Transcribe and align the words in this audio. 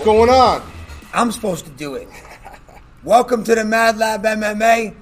What's 0.00 0.08
going 0.08 0.30
on? 0.30 0.62
I'm 1.12 1.30
supposed 1.30 1.66
to 1.66 1.70
do 1.72 1.94
it. 1.94 2.08
Welcome 3.04 3.44
to 3.44 3.54
the 3.54 3.66
Mad 3.66 3.98
Lab 3.98 4.22
MMA. 4.22 4.94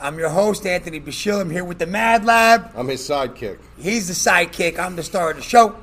I'm 0.00 0.18
your 0.18 0.30
host, 0.30 0.66
Anthony 0.66 1.00
Bashil. 1.00 1.40
I'm 1.40 1.48
here 1.48 1.64
with 1.64 1.78
the 1.78 1.86
Mad 1.86 2.24
Lab. 2.24 2.72
I'm 2.74 2.88
his 2.88 3.08
sidekick. 3.08 3.60
He's 3.78 4.08
the 4.08 4.14
sidekick. 4.14 4.80
I'm 4.80 4.96
the 4.96 5.04
star 5.04 5.30
of 5.30 5.36
the 5.36 5.42
show. 5.42 5.76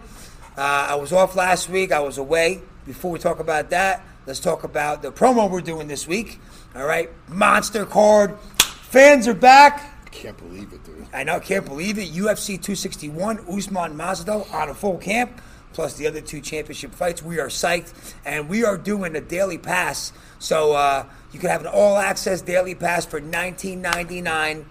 Uh, 0.57 0.87
I 0.89 0.95
was 0.95 1.13
off 1.13 1.37
last 1.37 1.69
week. 1.69 1.93
I 1.93 2.01
was 2.01 2.17
away. 2.17 2.59
Before 2.85 3.11
we 3.11 3.17
talk 3.17 3.39
about 3.39 3.69
that, 3.69 4.03
let's 4.25 4.41
talk 4.41 4.65
about 4.65 5.03
the 5.03 5.13
promo 5.13 5.49
we're 5.49 5.61
doing 5.61 5.87
this 5.87 6.05
week. 6.05 6.41
All 6.75 6.85
right, 6.85 7.09
monster 7.29 7.85
card. 7.85 8.37
Fans 8.59 9.25
are 9.29 9.33
back. 9.33 9.89
I 10.05 10.09
can't 10.09 10.37
believe 10.37 10.73
it, 10.73 10.83
dude. 10.83 11.07
I 11.13 11.23
know, 11.23 11.39
can't 11.39 11.65
believe 11.65 11.97
it. 11.97 12.09
UFC 12.09 12.61
261, 12.61 13.39
Usman 13.49 13.97
Masvidal 13.97 14.53
on 14.53 14.67
a 14.67 14.73
full 14.73 14.97
camp, 14.97 15.41
plus 15.73 15.95
the 15.95 16.07
other 16.07 16.21
two 16.21 16.41
championship 16.41 16.93
fights. 16.93 17.21
We 17.21 17.39
are 17.39 17.47
psyched, 17.47 17.93
and 18.25 18.49
we 18.49 18.63
are 18.63 18.77
doing 18.77 19.15
a 19.15 19.21
daily 19.21 19.57
pass. 19.57 20.11
So 20.39 20.73
uh, 20.73 21.05
you 21.31 21.39
can 21.39 21.49
have 21.49 21.61
an 21.61 21.67
all-access 21.67 22.41
daily 22.41 22.75
pass 22.75 23.05
for 23.05 23.21
19.99. 23.21 24.65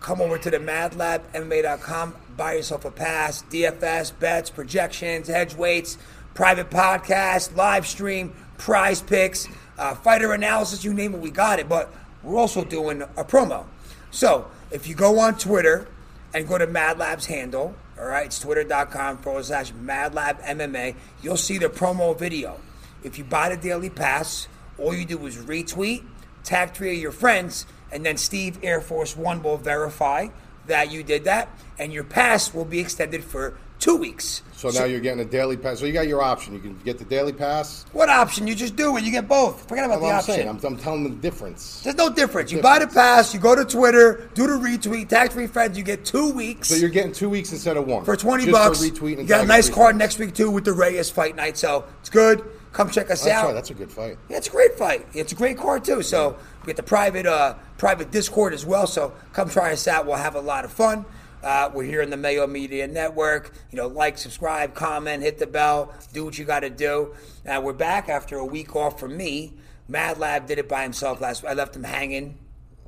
Come 0.00 0.20
over 0.20 0.36
to 0.36 0.50
the 0.50 0.58
MadLabMMA.com, 0.58 2.14
buy 2.36 2.54
yourself 2.54 2.84
a 2.84 2.90
pass. 2.90 3.42
DFS 3.44 4.18
bets, 4.18 4.50
projections, 4.50 5.28
hedge 5.28 5.54
weights, 5.54 5.96
private 6.34 6.68
podcast, 6.68 7.56
live 7.56 7.86
stream, 7.86 8.34
prize 8.58 9.00
picks, 9.00 9.48
uh, 9.78 9.94
fighter 9.94 10.32
analysis. 10.32 10.84
You 10.84 10.92
name 10.92 11.14
it, 11.14 11.20
we 11.20 11.30
got 11.30 11.58
it. 11.58 11.68
But 11.68 11.90
we're 12.22 12.38
also 12.38 12.64
doing 12.64 13.02
a 13.02 13.24
promo. 13.24 13.64
So 14.10 14.46
if 14.70 14.86
you 14.86 14.94
go 14.94 15.18
on 15.20 15.38
Twitter 15.38 15.86
and 16.34 16.46
go 16.46 16.58
to 16.58 16.66
Mad 16.66 16.98
Lab's 16.98 17.26
handle, 17.26 17.74
all 17.98 18.06
right, 18.06 18.26
it's 18.26 18.38
twitter.com 18.38 19.18
forward 19.18 19.44
slash 19.44 19.72
Mad 19.72 20.14
Lab 20.14 20.40
MMA, 20.40 20.96
you'll 21.22 21.36
see 21.36 21.58
the 21.58 21.68
promo 21.68 22.18
video. 22.18 22.60
If 23.02 23.18
you 23.18 23.24
buy 23.24 23.50
the 23.50 23.56
daily 23.56 23.90
pass, 23.90 24.48
all 24.78 24.94
you 24.94 25.04
do 25.04 25.24
is 25.26 25.36
retweet, 25.36 26.04
tag 26.42 26.72
three 26.72 26.96
of 26.96 27.00
your 27.00 27.12
friends, 27.12 27.66
and 27.92 28.04
then 28.04 28.16
Steve 28.16 28.58
Air 28.62 28.80
Force 28.80 29.16
One 29.16 29.42
will 29.42 29.58
verify 29.58 30.28
that 30.66 30.90
you 30.90 31.02
did 31.02 31.24
that, 31.24 31.48
and 31.78 31.92
your 31.92 32.04
pass 32.04 32.52
will 32.52 32.64
be 32.64 32.80
extended 32.80 33.22
for 33.22 33.56
two 33.84 33.96
weeks. 33.96 34.40
So, 34.56 34.70
now 34.70 34.84
you're 34.84 35.00
getting 35.00 35.20
a 35.20 35.26
daily 35.26 35.58
pass. 35.58 35.78
So 35.78 35.84
you 35.84 35.92
got 35.92 36.08
your 36.08 36.22
option. 36.22 36.54
You 36.54 36.60
can 36.60 36.78
get 36.84 36.96
the 36.96 37.04
daily 37.04 37.34
pass. 37.34 37.84
What 37.92 38.08
option? 38.08 38.46
You 38.46 38.54
just 38.54 38.76
do 38.76 38.96
it. 38.96 39.04
You 39.04 39.10
get 39.12 39.28
both. 39.28 39.68
Forget 39.68 39.84
about 39.84 40.00
That's 40.00 40.02
what 40.02 40.08
the 40.08 40.12
I'm 40.14 40.18
option. 40.20 40.34
saying. 40.34 40.48
I'm, 40.48 40.64
I'm 40.64 40.82
telling 40.82 41.04
them 41.04 41.16
the 41.16 41.20
difference. 41.20 41.82
There's 41.82 41.96
no 41.96 42.08
difference. 42.08 42.50
You 42.50 42.62
buy 42.62 42.78
the 42.78 42.86
pass, 42.86 43.34
you 43.34 43.40
go 43.40 43.54
to 43.54 43.62
Twitter, 43.62 44.30
do 44.32 44.46
the 44.46 44.54
retweet, 44.54 45.08
tag 45.10 45.32
three 45.32 45.46
friends, 45.46 45.76
you 45.76 45.84
get 45.84 46.06
two 46.06 46.32
weeks. 46.32 46.68
So 46.70 46.76
you're 46.76 46.88
getting 46.88 47.12
two 47.12 47.28
weeks 47.28 47.52
instead 47.52 47.76
of 47.76 47.86
one. 47.86 48.06
for 48.06 48.16
20 48.16 48.46
Just 48.46 48.52
bucks. 48.52 48.78
Retweet 48.80 49.18
and 49.18 49.22
you 49.22 49.26
got 49.28 49.44
a 49.44 49.46
nice 49.46 49.68
card 49.68 49.96
next 49.96 50.18
week 50.18 50.34
too 50.34 50.50
with 50.50 50.64
the 50.64 50.72
Reyes 50.72 51.10
fight 51.10 51.36
night. 51.36 51.58
So 51.58 51.84
it's 52.00 52.08
good. 52.08 52.42
Come 52.72 52.88
check 52.90 53.10
us 53.10 53.22
That's 53.22 53.36
out. 53.36 53.46
right. 53.48 53.52
That's 53.52 53.70
a 53.70 53.74
good 53.74 53.90
fight. 53.90 54.16
Yeah, 54.30 54.38
it's 54.38 54.48
a 54.48 54.50
great 54.50 54.78
fight. 54.78 55.06
It's 55.12 55.32
a 55.32 55.34
great 55.36 55.58
card 55.58 55.84
too. 55.84 56.00
So 56.02 56.38
we 56.62 56.68
get 56.68 56.76
the 56.76 56.82
private 56.82 57.26
uh, 57.26 57.56
private 57.76 58.10
Discord 58.10 58.54
as 58.54 58.64
well. 58.64 58.86
So 58.86 59.12
come 59.34 59.50
try 59.50 59.72
us 59.72 59.86
out. 59.86 60.06
We'll 60.06 60.16
have 60.16 60.36
a 60.36 60.40
lot 60.40 60.64
of 60.64 60.72
fun. 60.72 61.04
Uh, 61.44 61.70
we're 61.74 61.84
here 61.84 62.00
in 62.00 62.08
the 62.08 62.16
Mayo 62.16 62.46
Media 62.46 62.88
Network. 62.88 63.52
You 63.70 63.76
know, 63.76 63.86
like, 63.86 64.16
subscribe, 64.16 64.74
comment, 64.74 65.22
hit 65.22 65.38
the 65.38 65.46
bell, 65.46 65.92
do 66.14 66.24
what 66.24 66.38
you 66.38 66.46
got 66.46 66.60
to 66.60 66.70
do. 66.70 67.14
Uh, 67.46 67.60
we're 67.62 67.74
back 67.74 68.08
after 68.08 68.38
a 68.38 68.46
week 68.46 68.74
off 68.74 68.98
from 68.98 69.14
me. 69.14 69.52
Mad 69.86 70.16
Lab 70.16 70.46
did 70.46 70.58
it 70.58 70.70
by 70.70 70.84
himself 70.84 71.20
last 71.20 71.42
week. 71.42 71.50
I 71.50 71.54
left 71.54 71.76
him 71.76 71.84
hanging. 71.84 72.38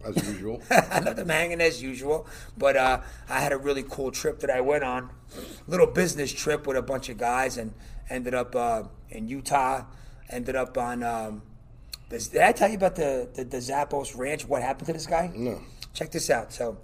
As 0.03 0.17
usual. 0.27 0.63
I 0.71 1.01
left 1.01 1.19
him 1.19 1.29
hanging 1.29 1.61
as 1.61 1.83
usual. 1.83 2.27
But 2.57 2.79
uh, 2.79 3.03
I 3.29 3.41
had 3.41 3.53
a 3.53 3.59
really 3.59 3.83
cool 3.83 4.11
trip 4.11 4.41
that 4.41 4.49
I 4.49 4.63
went 4.63 4.85
on. 4.85 5.11
Little 5.67 5.87
business 5.87 6.33
trip 6.33 6.67
with 6.67 6.79
a 6.79 6.83
bunch 6.83 7.11
of 7.11 7.19
guys 7.19 7.59
and 7.59 7.75
ended 8.09 8.33
up 8.33 8.57
uh, 8.57 8.85
in 9.11 9.29
Utah. 9.29 9.85
Ended 10.31 10.57
up 10.57 10.79
on. 10.79 11.03
Um, 11.03 11.43
this, 12.09 12.29
did 12.29 12.41
I 12.41 12.53
tell 12.53 12.71
you 12.71 12.77
about 12.77 12.95
the, 12.95 13.29
the, 13.35 13.45
the 13.45 13.59
Zappos 13.59 14.17
Ranch? 14.17 14.49
What 14.49 14.63
happened 14.63 14.87
to 14.87 14.95
this 14.95 15.07
guy? 15.07 15.31
No. 15.35 15.61
Check 15.93 16.11
this 16.11 16.31
out. 16.31 16.55
So. 16.55 16.79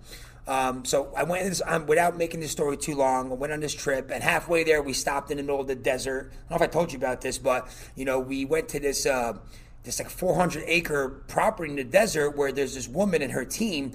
Um, 0.48 0.84
so 0.84 1.12
I 1.16 1.22
went 1.22 1.44
this, 1.48 1.62
um, 1.64 1.86
without 1.86 2.16
making 2.16 2.41
this 2.41 2.50
story 2.50 2.76
too 2.76 2.94
long. 2.97 3.30
I 3.30 3.34
went 3.34 3.53
on 3.53 3.60
this 3.60 3.75
trip, 3.75 4.10
and 4.12 4.22
halfway 4.25 4.64
there, 4.64 4.82
we 4.82 4.92
stopped 4.92 5.30
in 5.30 5.36
the 5.36 5.42
middle 5.42 5.60
of 5.60 5.69
the 5.69 5.76
desert. 5.76 6.32
I 6.32 6.34
don't 6.50 6.50
know 6.60 6.64
if 6.64 6.70
I 6.70 6.72
told 6.72 6.92
you 6.92 6.98
about 6.98 7.20
this, 7.20 7.38
but 7.38 7.69
you 7.94 8.04
know, 8.04 8.19
we 8.19 8.44
went 8.44 8.69
to 8.70 8.81
this 8.81 9.06
uh, 9.06 9.34
this 9.84 9.98
like 10.00 10.10
400 10.10 10.64
acre 10.66 11.08
property 11.28 11.70
in 11.70 11.76
the 11.76 11.84
desert 11.84 12.36
where 12.36 12.50
there's 12.52 12.75
this 12.75 12.88
woman 12.88 13.22
and 13.22 13.32
her 13.32 13.44
team, 13.44 13.92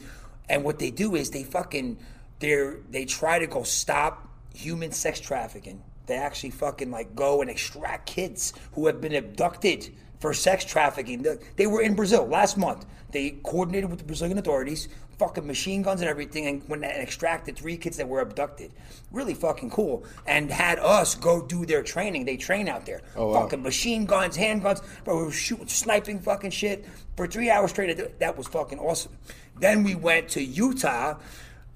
and 0.47 0.63
what 0.63 0.79
they 0.79 0.89
do 0.91 1.15
is 1.15 1.31
they 1.31 1.43
fucking 1.43 1.97
they 2.39 2.73
they 2.89 3.03
try 3.05 3.39
to 3.39 3.47
go 3.47 3.63
stop 3.63 4.27
human 4.55 4.91
sex 4.93 5.19
trafficking. 5.19 5.83
They 6.05 6.15
actually 6.15 6.51
fucking 6.51 6.91
like 6.91 7.13
go 7.13 7.41
and 7.41 7.49
extract 7.49 8.07
kids 8.07 8.53
who 8.71 8.87
have 8.87 9.01
been 9.01 9.13
abducted 9.13 9.93
for 10.21 10.33
sex 10.33 10.63
trafficking. 10.63 11.23
They- 11.23 11.37
They 11.57 11.67
were 11.67 11.81
in 11.81 11.93
Brazil 11.95 12.25
last 12.25 12.57
month. 12.57 12.85
They 13.11 13.31
coordinated 13.43 13.89
with 13.89 13.99
the 13.99 14.05
Brazilian 14.05 14.37
authorities, 14.37 14.87
fucking 15.17 15.47
machine 15.47 15.81
guns 15.81 16.01
and 16.01 16.09
everything, 16.09 16.45
and 16.47 16.67
went 16.69 16.83
and 16.83 17.01
extracted 17.01 17.55
three 17.55 17.77
kids 17.77 17.97
that 17.97 18.07
were 18.07 18.21
abducted. 18.21 18.71
Really 19.11 19.33
fucking 19.33 19.71
cool. 19.71 20.05
And 20.25 20.51
had 20.51 20.79
us 20.79 21.15
go 21.15 21.41
do 21.41 21.65
their 21.65 21.83
training. 21.83 22.25
They 22.25 22.37
train 22.37 22.67
out 22.67 22.85
there. 22.85 23.01
Oh, 23.15 23.27
wow. 23.27 23.41
Fucking 23.41 23.63
machine 23.63 24.05
guns, 24.05 24.37
handguns. 24.37 24.81
But 25.03 25.15
we 25.15 25.23
were 25.23 25.31
shooting, 25.31 25.67
sniping 25.67 26.19
fucking 26.19 26.51
shit 26.51 26.85
for 27.15 27.27
three 27.27 27.49
hours 27.49 27.71
straight. 27.71 28.19
That 28.19 28.37
was 28.37 28.47
fucking 28.47 28.79
awesome. 28.79 29.17
Then 29.59 29.83
we 29.83 29.95
went 29.95 30.29
to 30.29 30.43
Utah 30.43 31.15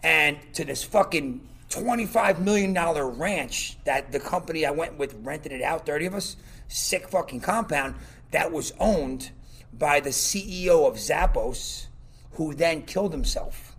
and 0.03 0.37
to 0.53 0.65
this 0.65 0.83
fucking 0.83 1.47
$25 1.69 2.39
million 2.39 2.73
ranch 3.17 3.77
that 3.85 4.11
the 4.11 4.19
company 4.19 4.65
I 4.65 4.71
went 4.71 4.97
with 4.97 5.15
rented 5.23 5.51
it 5.51 5.61
out, 5.61 5.85
30 5.85 6.07
of 6.07 6.15
us, 6.15 6.35
sick 6.67 7.07
fucking 7.09 7.39
compound, 7.41 7.95
that 8.31 8.51
was 8.51 8.73
owned 8.79 9.31
by 9.73 9.99
the 9.99 10.09
CEO 10.09 10.87
of 10.87 10.95
Zappos, 10.95 11.87
who 12.33 12.53
then 12.53 12.83
killed 12.83 13.11
himself. 13.11 13.75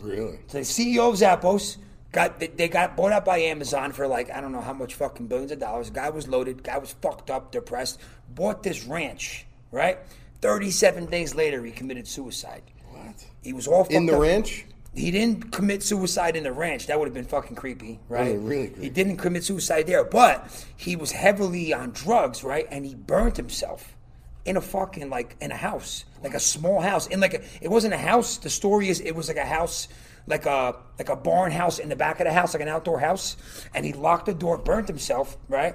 Really? 0.00 0.40
So 0.48 0.58
the 0.58 0.64
CEO 0.64 1.10
of 1.10 1.16
Zappos 1.16 1.76
got 2.10 2.38
they- 2.40 2.68
got 2.68 2.96
bought 2.96 3.12
out 3.12 3.24
by 3.24 3.38
Amazon 3.38 3.92
for 3.92 4.06
like 4.06 4.30
I 4.30 4.40
don't 4.40 4.52
know 4.52 4.60
how 4.60 4.72
much 4.72 4.94
fucking 4.94 5.26
billions 5.28 5.52
of 5.52 5.58
dollars. 5.60 5.90
Guy 5.90 6.10
was 6.10 6.26
loaded. 6.28 6.62
Guy 6.62 6.78
was 6.78 6.92
fucked 7.00 7.30
up, 7.30 7.52
depressed. 7.52 8.00
Bought 8.34 8.62
this 8.62 8.84
ranch, 8.84 9.46
right? 9.70 9.98
Thirty-seven 10.40 11.06
days 11.06 11.34
later, 11.34 11.62
he 11.64 11.70
committed 11.70 12.08
suicide. 12.08 12.62
What? 12.90 13.24
He 13.42 13.52
was 13.52 13.66
all 13.68 13.86
In 13.90 14.06
the 14.06 14.16
up. 14.16 14.22
ranch? 14.22 14.66
He 14.94 15.10
didn't 15.10 15.52
commit 15.52 15.82
suicide 15.82 16.36
in 16.36 16.42
the 16.42 16.52
ranch. 16.52 16.86
That 16.88 16.98
would 16.98 17.06
have 17.06 17.14
been 17.14 17.24
fucking 17.24 17.56
creepy, 17.56 17.98
right? 18.10 18.26
Really, 18.26 18.38
really 18.38 18.66
creepy. 18.66 18.82
He 18.82 18.90
didn't 18.90 19.16
commit 19.18 19.42
suicide 19.44 19.86
there, 19.86 20.04
but 20.04 20.66
he 20.76 20.96
was 20.96 21.12
heavily 21.12 21.72
on 21.72 21.92
drugs, 21.92 22.44
right? 22.44 22.66
And 22.70 22.84
he 22.84 22.94
burnt 22.94 23.38
himself 23.38 23.96
in 24.44 24.56
a 24.56 24.60
fucking 24.60 25.08
like 25.10 25.36
in 25.40 25.52
a 25.52 25.56
house, 25.56 26.04
like 26.22 26.34
a 26.34 26.40
small 26.40 26.80
house, 26.80 27.06
in 27.06 27.20
like 27.20 27.34
a. 27.34 27.40
It 27.60 27.68
wasn't 27.68 27.94
a 27.94 27.98
house. 27.98 28.38
The 28.38 28.50
story 28.50 28.88
is 28.88 29.00
it 29.00 29.14
was 29.14 29.28
like 29.28 29.36
a 29.36 29.44
house, 29.46 29.88
like 30.26 30.46
a 30.46 30.76
like 30.98 31.08
a 31.08 31.16
barn 31.16 31.52
house 31.52 31.78
in 31.78 31.88
the 31.88 31.96
back 31.96 32.20
of 32.20 32.26
the 32.26 32.32
house, 32.32 32.54
like 32.54 32.62
an 32.62 32.68
outdoor 32.68 32.98
house. 33.00 33.36
And 33.74 33.84
he 33.86 33.92
locked 33.92 34.26
the 34.26 34.34
door, 34.34 34.58
burnt 34.58 34.88
himself, 34.88 35.36
right? 35.48 35.74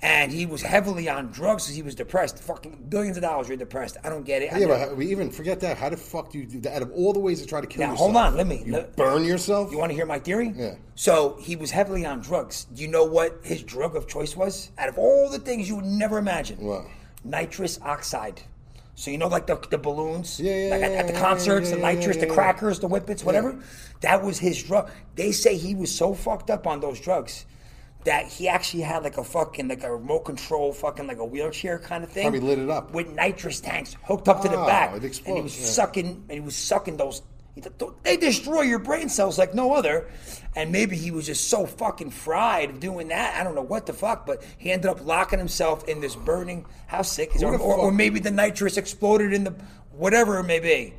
And 0.00 0.30
he 0.30 0.44
was 0.44 0.60
heavily 0.60 1.08
on 1.08 1.28
drugs 1.30 1.64
because 1.64 1.76
he 1.76 1.82
was 1.82 1.94
depressed. 1.94 2.38
Fucking 2.40 2.86
billions 2.90 3.16
of 3.16 3.22
dollars. 3.22 3.48
You're 3.48 3.56
depressed. 3.56 3.96
I 4.04 4.10
don't 4.10 4.24
get 4.26 4.42
it. 4.42 4.52
I 4.52 4.58
Yeah, 4.58 4.66
never- 4.66 4.86
but 4.88 4.96
we 4.98 5.06
even 5.10 5.30
forget 5.30 5.60
that. 5.60 5.78
How 5.78 5.88
the 5.88 5.96
fuck 5.96 6.30
do 6.30 6.38
you 6.38 6.44
do 6.44 6.60
that? 6.60 6.74
Out 6.76 6.82
of 6.82 6.92
all 6.92 7.14
the 7.14 7.20
ways 7.20 7.40
to 7.40 7.46
try 7.46 7.62
to 7.62 7.66
kill 7.66 7.80
Now, 7.80 7.92
yourself, 7.92 8.12
hold 8.12 8.16
on, 8.22 8.36
let 8.36 8.46
me- 8.46 8.62
You 8.66 8.72
let- 8.74 8.96
burn 8.96 9.24
yourself. 9.24 9.72
You 9.72 9.78
want 9.78 9.90
to 9.92 9.96
hear 9.96 10.04
my 10.04 10.18
theory? 10.18 10.52
Yeah. 10.54 10.74
So 10.94 11.38
he 11.40 11.56
was 11.56 11.70
heavily 11.70 12.04
on 12.04 12.20
drugs. 12.20 12.66
Do 12.74 12.82
you 12.82 12.88
know 12.88 13.04
what 13.04 13.38
his 13.44 13.62
drug 13.62 13.96
of 13.96 14.06
choice 14.06 14.36
was? 14.36 14.70
Out 14.76 14.90
of 14.90 14.98
all 14.98 15.30
the 15.30 15.38
things 15.38 15.70
you 15.70 15.76
would 15.76 15.86
never 15.86 16.18
imagine. 16.18 16.58
What? 16.58 16.84
Nitrous 17.24 17.80
oxide. 17.82 18.42
So 18.96 19.10
you 19.10 19.18
know, 19.18 19.26
like 19.28 19.46
the, 19.46 19.56
the 19.70 19.78
balloons, 19.78 20.38
Yeah, 20.38 20.54
yeah, 20.54 20.70
like 20.70 20.82
at, 20.82 20.92
at 20.92 21.06
the 21.08 21.18
concerts, 21.18 21.70
yeah, 21.70 21.76
the 21.76 21.82
nitrous, 21.82 22.16
the 22.16 22.26
crackers, 22.26 22.78
the 22.78 22.88
whippets, 22.88 23.24
whatever. 23.24 23.56
That 24.02 24.22
was 24.22 24.38
his 24.38 24.62
drug. 24.62 24.88
They 25.16 25.32
say 25.32 25.56
he 25.56 25.74
was 25.74 25.92
so 25.92 26.14
fucked 26.14 26.48
up 26.50 26.66
on 26.66 26.80
those 26.80 27.00
drugs 27.00 27.44
that 28.04 28.26
he 28.26 28.46
actually 28.48 28.82
had 28.82 29.02
like 29.02 29.16
a 29.16 29.24
fucking 29.24 29.66
like 29.66 29.82
a 29.82 29.90
remote 29.90 30.20
control, 30.20 30.72
fucking 30.72 31.06
like 31.08 31.18
a 31.18 31.24
wheelchair 31.24 31.78
kind 31.80 32.04
of 32.04 32.10
thing. 32.10 32.24
Probably 32.24 32.40
lit 32.40 32.58
it 32.60 32.70
up. 32.70 32.92
with 32.92 33.08
nitrous 33.14 33.60
tanks 33.60 33.96
hooked 34.04 34.28
up 34.28 34.42
to 34.42 34.48
the 34.48 34.58
Ah, 34.58 34.66
back, 34.66 34.92
and 34.94 35.36
he 35.36 35.40
was 35.42 35.54
sucking, 35.54 36.06
and 36.28 36.30
he 36.30 36.40
was 36.40 36.54
sucking 36.54 36.96
those. 36.98 37.22
They 38.02 38.16
destroy 38.16 38.62
your 38.62 38.80
brain 38.80 39.08
cells 39.08 39.38
like 39.38 39.54
no 39.54 39.74
other, 39.74 40.10
and 40.56 40.72
maybe 40.72 40.96
he 40.96 41.12
was 41.12 41.26
just 41.26 41.48
so 41.48 41.66
fucking 41.66 42.10
fried 42.10 42.70
of 42.70 42.80
doing 42.80 43.08
that. 43.08 43.36
I 43.36 43.44
don't 43.44 43.54
know 43.54 43.62
what 43.62 43.86
the 43.86 43.92
fuck, 43.92 44.26
but 44.26 44.42
he 44.58 44.72
ended 44.72 44.90
up 44.90 45.04
locking 45.06 45.38
himself 45.38 45.88
in 45.88 46.00
this 46.00 46.16
burning. 46.16 46.66
How 46.88 47.02
sick 47.02 47.36
is 47.36 47.42
it? 47.42 47.46
Or, 47.46 47.56
or, 47.56 47.76
or 47.76 47.92
maybe 47.92 48.18
the 48.18 48.32
nitrous 48.32 48.76
exploded 48.76 49.32
in 49.32 49.44
the 49.44 49.54
whatever 49.92 50.40
it 50.40 50.44
may 50.44 50.58
be. 50.58 50.94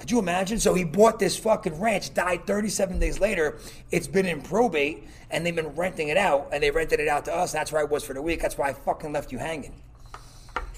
Could 0.00 0.10
you 0.10 0.18
imagine? 0.18 0.58
So 0.58 0.74
he 0.74 0.82
bought 0.82 1.20
this 1.20 1.36
fucking 1.36 1.80
ranch, 1.80 2.12
died 2.12 2.44
37 2.44 2.98
days 2.98 3.20
later. 3.20 3.60
It's 3.92 4.08
been 4.08 4.26
in 4.26 4.42
probate, 4.42 5.06
and 5.30 5.46
they've 5.46 5.54
been 5.54 5.76
renting 5.76 6.08
it 6.08 6.16
out, 6.16 6.48
and 6.52 6.60
they 6.60 6.72
rented 6.72 6.98
it 6.98 7.06
out 7.06 7.26
to 7.26 7.32
us. 7.32 7.52
That's 7.52 7.70
where 7.70 7.80
I 7.80 7.84
was 7.84 8.02
for 8.02 8.12
the 8.12 8.20
week. 8.20 8.42
That's 8.42 8.58
why 8.58 8.70
I 8.70 8.72
fucking 8.72 9.12
left 9.12 9.30
you 9.30 9.38
hanging. 9.38 9.80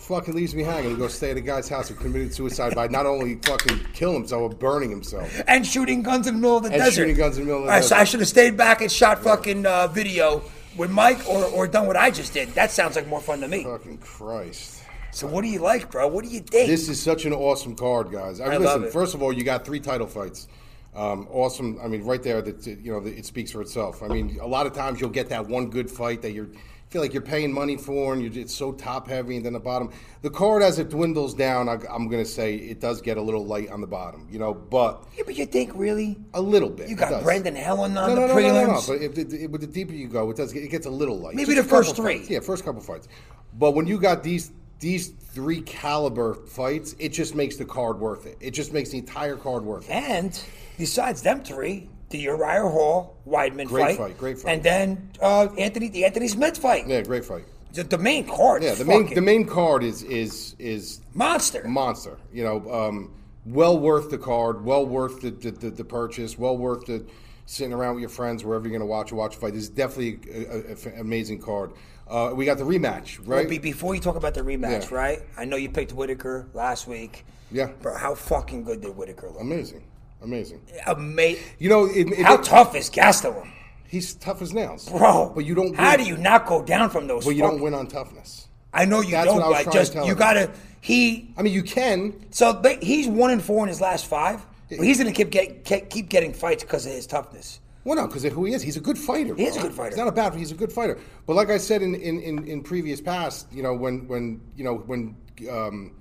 Fucking 0.04 0.34
leaves 0.34 0.54
me 0.54 0.62
hanging. 0.62 0.90
He 0.90 0.96
goes 0.96 1.14
stay 1.14 1.30
at 1.30 1.36
a 1.36 1.40
guy's 1.40 1.68
house 1.68 1.88
who 1.88 1.94
committed 1.94 2.32
suicide 2.34 2.74
by 2.74 2.88
not 2.88 3.06
only 3.06 3.36
fucking 3.36 3.80
killing 3.92 4.16
himself 4.16 4.50
but 4.50 4.60
burning 4.60 4.90
himself. 4.90 5.42
and 5.48 5.66
shooting 5.66 6.02
guns 6.02 6.26
in 6.26 6.34
the 6.34 6.40
middle 6.40 6.58
of 6.58 6.62
the 6.64 6.70
And 6.70 6.78
desert. 6.78 7.02
shooting 7.02 7.16
guns 7.16 7.38
in 7.38 7.44
the 7.44 7.46
middle 7.46 7.62
of 7.62 7.66
the 7.68 7.72
so 7.82 7.88
desert. 7.90 7.94
I 7.96 8.04
should 8.04 8.20
have 8.20 8.28
stayed 8.28 8.56
back 8.56 8.80
and 8.82 8.90
shot 8.92 9.22
fucking 9.22 9.66
uh, 9.66 9.88
video 9.88 10.42
with 10.76 10.90
Mike, 10.90 11.28
or, 11.28 11.44
or 11.44 11.68
done 11.68 11.86
what 11.86 11.96
I 11.96 12.10
just 12.10 12.34
did. 12.34 12.48
That 12.50 12.70
sounds 12.70 12.96
like 12.96 13.06
more 13.06 13.20
fun 13.20 13.40
to 13.40 13.48
me. 13.48 13.62
Fucking 13.62 13.98
Christ. 13.98 14.82
So 15.12 15.28
what 15.28 15.42
do 15.42 15.48
you 15.48 15.60
like, 15.60 15.90
bro? 15.90 16.08
What 16.08 16.24
do 16.24 16.30
you 16.30 16.40
think? 16.40 16.68
This 16.68 16.88
is 16.88 17.00
such 17.00 17.24
an 17.24 17.32
awesome 17.32 17.76
card, 17.76 18.10
guys. 18.10 18.40
I, 18.40 18.46
I 18.46 18.48
listen, 18.56 18.64
love 18.64 18.82
it. 18.84 18.92
first 18.92 19.14
of 19.14 19.22
all, 19.22 19.32
you 19.32 19.44
got 19.44 19.64
three 19.64 19.78
title 19.78 20.08
fights. 20.08 20.48
Um, 20.96 21.28
awesome. 21.30 21.78
I 21.82 21.86
mean, 21.86 22.02
right 22.02 22.22
there, 22.22 22.42
that 22.42 22.66
you 22.66 22.92
know, 22.92 22.98
it 23.06 23.24
speaks 23.24 23.52
for 23.52 23.60
itself. 23.60 24.02
I 24.02 24.08
mean, 24.08 24.38
a 24.40 24.46
lot 24.46 24.66
of 24.66 24.72
times 24.72 25.00
you'll 25.00 25.10
get 25.10 25.28
that 25.28 25.46
one 25.46 25.70
good 25.70 25.88
fight 25.88 26.22
that 26.22 26.32
you're 26.32 26.48
feel 26.90 27.02
like 27.02 27.12
you're 27.12 27.22
paying 27.22 27.52
money 27.52 27.76
for, 27.76 28.12
and 28.12 28.22
you're, 28.22 28.42
it's 28.42 28.54
so 28.54 28.72
top 28.72 29.08
heavy, 29.08 29.36
and 29.36 29.44
then 29.44 29.54
the 29.54 29.60
bottom. 29.60 29.90
The 30.22 30.30
card 30.30 30.62
as 30.62 30.78
it 30.78 30.90
dwindles 30.90 31.34
down, 31.34 31.68
I, 31.68 31.74
I'm 31.90 32.08
going 32.08 32.22
to 32.22 32.28
say 32.30 32.54
it 32.56 32.80
does 32.80 33.00
get 33.02 33.16
a 33.16 33.22
little 33.22 33.44
light 33.44 33.68
on 33.70 33.80
the 33.80 33.86
bottom, 33.86 34.26
you 34.30 34.38
know, 34.38 34.54
but 34.54 35.04
yeah, 35.16 35.24
but 35.26 35.36
you 35.36 35.46
think 35.46 35.72
really? 35.74 36.16
a 36.34 36.40
little 36.40 36.70
bit. 36.70 36.88
You 36.88 36.96
got. 36.96 37.22
Brendan 37.22 37.56
Allen 37.56 37.96
on 37.98 38.14
No, 38.14 38.14
the 38.14 38.26
no, 38.28 38.34
prelims. 38.34 38.52
no, 38.54 38.66
no, 38.66 38.72
no. 38.72 38.82
But 38.86 39.02
if 39.02 39.18
it, 39.18 39.32
it, 39.32 39.50
with 39.50 39.60
the 39.60 39.66
deeper 39.66 39.92
you 39.92 40.08
go, 40.08 40.30
it 40.30 40.36
does. 40.36 40.52
Get, 40.52 40.62
it 40.62 40.68
gets 40.68 40.86
a 40.86 40.90
little 40.90 41.18
light. 41.18 41.34
Maybe 41.34 41.54
Just 41.54 41.68
the 41.68 41.76
first 41.76 41.96
three. 41.96 42.18
fights. 42.18 42.30
Yeah, 42.30 42.40
first 42.40 42.64
couple 42.64 42.80
fights. 42.80 43.08
But 43.54 43.72
when 43.72 43.86
you 43.86 43.98
got 44.00 44.22
these 44.22 44.52
these 44.80 45.08
three 45.08 45.62
caliber 45.62 46.34
fights, 46.34 46.94
it 46.98 47.10
just 47.10 47.34
makes 47.34 47.56
the 47.56 47.64
card 47.64 47.98
worth 47.98 48.26
it. 48.26 48.36
It 48.40 48.50
just 48.52 48.72
makes 48.72 48.90
the 48.90 48.98
entire 48.98 49.36
card 49.36 49.64
worth 49.64 49.88
it. 49.88 49.92
And 49.92 50.38
besides 50.78 51.22
them 51.22 51.42
three, 51.42 51.88
the 52.14 52.20
Uriah 52.20 52.62
Hall 52.62 53.16
Weidman 53.26 53.66
Great 53.66 53.82
fight, 53.84 53.98
fight, 53.98 54.18
great 54.18 54.38
fight. 54.38 54.52
and 54.52 54.62
then 54.62 55.10
uh, 55.20 55.48
Anthony 55.58 55.88
the 55.88 56.04
Anthony 56.04 56.28
Smith 56.28 56.56
fight. 56.56 56.86
Yeah, 56.86 57.02
great 57.02 57.24
fight. 57.24 57.44
The, 57.72 57.82
the 57.82 57.98
main 57.98 58.24
card. 58.28 58.62
Yeah, 58.62 58.74
the 58.74 58.84
main 58.84 59.12
the 59.12 59.20
main 59.20 59.44
card 59.46 59.82
is 59.82 60.04
is 60.04 60.54
is 60.60 61.00
monster. 61.12 61.66
monster. 61.66 62.16
You 62.32 62.44
know, 62.44 62.72
um, 62.72 63.14
well 63.44 63.76
worth 63.78 64.10
the 64.10 64.18
card, 64.18 64.64
well 64.64 64.86
worth 64.86 65.22
the 65.22 65.30
the, 65.32 65.50
the, 65.50 65.70
the 65.70 65.84
purchase, 65.84 66.38
well 66.38 66.56
worth 66.56 66.86
the 66.86 67.04
sitting 67.46 67.72
around 67.72 67.94
with 67.96 68.00
your 68.02 68.10
friends 68.10 68.44
wherever 68.44 68.64
you're 68.64 68.70
going 68.78 68.80
to 68.80 68.86
watch 68.86 69.10
a 69.10 69.16
watch 69.16 69.34
a 69.34 69.38
fight. 69.40 69.54
This 69.54 69.64
is 69.64 69.68
definitely 69.70 70.20
an 70.32 71.00
amazing 71.00 71.40
card. 71.40 71.72
Uh, 72.06 72.30
we 72.32 72.44
got 72.44 72.58
the 72.58 72.64
rematch, 72.64 73.18
right? 73.26 73.48
Be- 73.48 73.58
before 73.58 73.94
you 73.96 74.00
talk 74.00 74.14
about 74.14 74.34
the 74.34 74.42
rematch, 74.42 74.90
Yeah. 74.90 74.96
right? 74.96 75.18
I 75.36 75.44
know 75.44 75.56
you 75.56 75.68
picked 75.68 75.92
Whittaker 75.92 76.46
last 76.54 76.86
week. 76.86 77.24
Yeah. 77.50 77.70
Bro, 77.82 77.96
how 77.98 78.14
fucking 78.14 78.62
good 78.64 78.82
did 78.82 78.96
Whittaker 78.96 79.30
look? 79.30 79.40
amazing, 79.40 79.82
amazing. 80.22 80.60
Amazing. 80.86 81.42
You 81.58 81.68
know, 81.68 81.84
it, 81.86 82.10
it- 82.12 82.18
How 82.24 82.36
tough 82.38 82.74
is 82.74 82.90
Gastelum? 82.90 83.50
He's 83.86 84.14
tough 84.14 84.42
as 84.42 84.52
nails, 84.52 84.88
Bro, 84.88 85.32
But 85.36 85.44
you 85.44 85.54
don't. 85.54 85.76
How 85.76 85.92
win, 85.92 86.00
do 86.00 86.06
you 86.06 86.16
not 86.16 86.46
go 86.46 86.62
down 86.64 86.90
from 86.90 87.06
those? 87.06 87.24
Well, 87.24 87.34
you 87.34 87.42
don't 87.42 87.60
win 87.60 87.74
on 87.74 87.86
toughness. 87.86 88.48
I 88.72 88.86
know 88.86 89.00
you 89.02 89.12
That's 89.12 89.26
don't. 89.26 89.36
what 89.36 89.44
I 89.44 89.48
was 89.50 89.64
but 89.66 89.72
to 89.72 89.78
just 89.78 89.94
you 89.94 90.14
gotta. 90.16 90.50
He 90.80 91.32
I 91.36 91.42
mean, 91.42 91.54
you 91.54 91.62
can. 91.62 92.26
so 92.30 92.52
they, 92.52 92.76
he's 92.82 93.06
one 93.06 93.30
and 93.30 93.40
four 93.42 93.62
in 93.62 93.68
his 93.68 93.80
last 93.80 94.06
five. 94.06 94.44
But 94.68 94.80
he's 94.80 94.98
gonna 94.98 95.12
keep 95.12 95.30
get, 95.30 95.64
keep 95.90 96.08
getting 96.08 96.32
fights 96.32 96.64
because 96.64 96.86
of 96.86 96.92
his 96.92 97.06
toughness. 97.06 97.60
Well, 97.84 97.96
no, 97.96 98.06
because 98.08 98.24
of 98.24 98.32
who 98.32 98.46
he 98.46 98.54
is. 98.54 98.62
He's 98.62 98.76
a 98.76 98.80
good 98.80 98.98
fighter. 98.98 99.34
He 99.36 99.44
is 99.44 99.56
a 99.56 99.60
good 99.60 99.72
fighter. 99.72 99.90
He's 99.90 99.98
not 99.98 100.08
a 100.08 100.12
bad. 100.12 100.34
He's 100.34 100.50
a 100.50 100.54
good 100.56 100.72
fighter. 100.72 100.98
But 101.26 101.36
like 101.36 101.50
I 101.50 101.58
said 101.58 101.80
in 101.82 101.94
in, 101.94 102.20
in, 102.20 102.44
in 102.48 102.62
previous 102.62 103.00
past, 103.00 103.46
you 103.52 103.62
know, 103.62 103.74
when 103.74 104.08
when 104.08 104.40
you 104.56 104.64
know 104.64 104.74
when 104.74 105.14
um, 105.48 105.92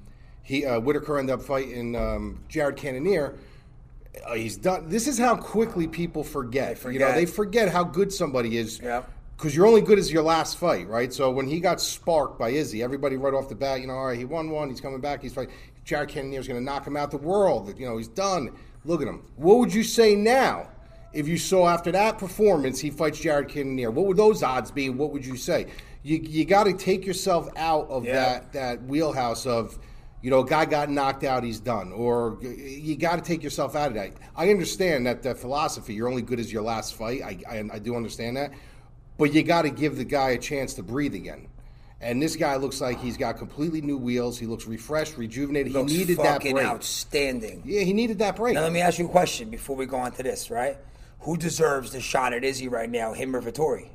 he 0.41 0.65
uh, 0.65 0.79
Whittaker 0.79 1.19
ended 1.19 1.35
up 1.35 1.43
fighting 1.43 1.95
um, 1.95 2.39
Jared 2.49 2.75
Cannonier. 2.77 3.35
Uh, 4.25 4.33
he's 4.35 4.57
done. 4.57 4.89
This 4.89 5.07
is 5.07 5.17
how 5.17 5.35
quickly 5.35 5.87
people 5.87 6.23
forget. 6.23 6.69
You 6.83 6.99
know, 6.99 7.05
forget. 7.05 7.15
they 7.15 7.25
forget 7.25 7.69
how 7.69 7.83
good 7.83 8.11
somebody 8.13 8.57
is. 8.57 8.79
Yeah. 8.79 9.03
Because 9.35 9.55
you're 9.55 9.65
only 9.65 9.81
good 9.81 9.97
as 9.97 10.11
your 10.11 10.21
last 10.23 10.57
fight, 10.57 10.87
right? 10.87 11.11
So 11.11 11.31
when 11.31 11.47
he 11.47 11.59
got 11.59 11.81
sparked 11.81 12.37
by 12.37 12.49
Izzy, 12.49 12.83
everybody 12.83 13.17
right 13.17 13.33
off 13.33 13.49
the 13.49 13.55
bat, 13.55 13.81
you 13.81 13.87
know, 13.87 13.93
all 13.93 14.05
right, 14.07 14.17
he 14.17 14.25
won 14.25 14.51
one, 14.51 14.69
he's 14.69 14.79
coming 14.79 15.01
back, 15.01 15.21
he's 15.21 15.33
fighting. 15.33 15.53
Jared 15.83 16.09
Cannonier's 16.09 16.47
going 16.47 16.59
to 16.59 16.63
knock 16.63 16.85
him 16.87 16.95
out 16.95 17.11
the 17.11 17.17
world. 17.17 17.73
You 17.77 17.87
know, 17.87 17.97
he's 17.97 18.07
done. 18.07 18.55
Look 18.85 19.01
at 19.01 19.07
him. 19.07 19.23
What 19.35 19.57
would 19.59 19.73
you 19.73 19.83
say 19.83 20.15
now 20.15 20.69
if 21.11 21.27
you 21.27 21.37
saw 21.37 21.67
after 21.67 21.91
that 21.91 22.17
performance 22.19 22.79
he 22.79 22.89
fights 22.89 23.19
Jared 23.19 23.49
Cannonier? 23.49 23.91
What 23.91 24.05
would 24.05 24.17
those 24.17 24.43
odds 24.43 24.71
be? 24.71 24.89
What 24.89 25.11
would 25.11 25.25
you 25.25 25.35
say? 25.35 25.67
You, 26.03 26.17
you 26.19 26.45
got 26.45 26.65
to 26.65 26.73
take 26.73 27.05
yourself 27.05 27.49
out 27.57 27.89
of 27.89 28.05
Yeah. 28.05 28.13
that 28.13 28.53
that 28.53 28.83
wheelhouse 28.83 29.45
of, 29.45 29.77
you 30.23 30.29
know, 30.29 30.39
a 30.39 30.45
guy 30.45 30.63
got 30.63 30.89
knocked 30.89 31.25
out, 31.25 31.43
he's 31.43 31.59
done. 31.59 31.91
Or 31.91 32.37
you 32.41 32.95
got 32.95 33.17
to 33.17 33.21
take 33.21 33.43
yourself 33.43 33.75
out 33.75 33.89
of 33.89 33.95
that. 33.95 34.13
I 34.37 34.49
understand 34.49 35.05
that 35.05 35.21
that 35.23 35.37
philosophy. 35.37 35.93
You're 35.93 36.07
only 36.07 36.21
good 36.21 36.39
as 36.39 36.51
your 36.51 36.63
last 36.63 36.95
fight. 36.95 37.21
I 37.21 37.37
I, 37.47 37.63
I 37.73 37.79
do 37.79 37.95
understand 37.95 38.37
that, 38.37 38.51
but 39.17 39.33
you 39.33 39.43
got 39.43 39.63
to 39.63 39.69
give 39.69 39.97
the 39.97 40.05
guy 40.05 40.29
a 40.29 40.37
chance 40.37 40.73
to 40.75 40.83
breathe 40.83 41.13
again. 41.13 41.49
And 41.99 42.21
this 42.21 42.37
guy 42.37 42.55
looks 42.55 42.81
like 42.81 42.99
he's 42.99 43.17
got 43.17 43.37
completely 43.37 43.81
new 43.81 43.97
wheels. 43.97 44.39
He 44.39 44.45
looks 44.45 44.65
refreshed, 44.65 45.17
rejuvenated. 45.17 45.73
Looks 45.73 45.91
he 45.91 45.99
needed 45.99 46.17
that 46.17 46.41
break. 46.41 46.57
outstanding. 46.57 47.61
Yeah, 47.65 47.81
he 47.81 47.93
needed 47.93 48.19
that 48.19 48.37
break. 48.37 48.55
Now 48.55 48.61
let 48.61 48.71
me 48.71 48.79
ask 48.79 48.99
you 48.99 49.05
a 49.05 49.09
question 49.09 49.49
before 49.49 49.75
we 49.75 49.85
go 49.85 49.97
on 49.97 50.13
to 50.13 50.23
this. 50.23 50.49
Right? 50.49 50.77
Who 51.19 51.35
deserves 51.35 51.91
the 51.91 51.99
shot 51.99 52.33
at 52.33 52.45
Izzy 52.45 52.69
right 52.69 52.89
now, 52.89 53.11
him 53.11 53.35
or 53.35 53.41
Vettori? 53.41 53.89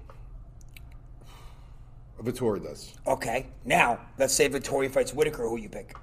Vettori 2.23 2.63
does. 2.63 2.93
Okay. 3.07 3.47
Now 3.65 4.01
let's 4.19 4.35
say 4.35 4.51
Vettori 4.51 4.91
fights 4.91 5.15
Whittaker. 5.15 5.49
Who 5.49 5.57
you 5.57 5.71
pick? 5.71 5.95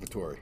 Vettori. 0.00 0.38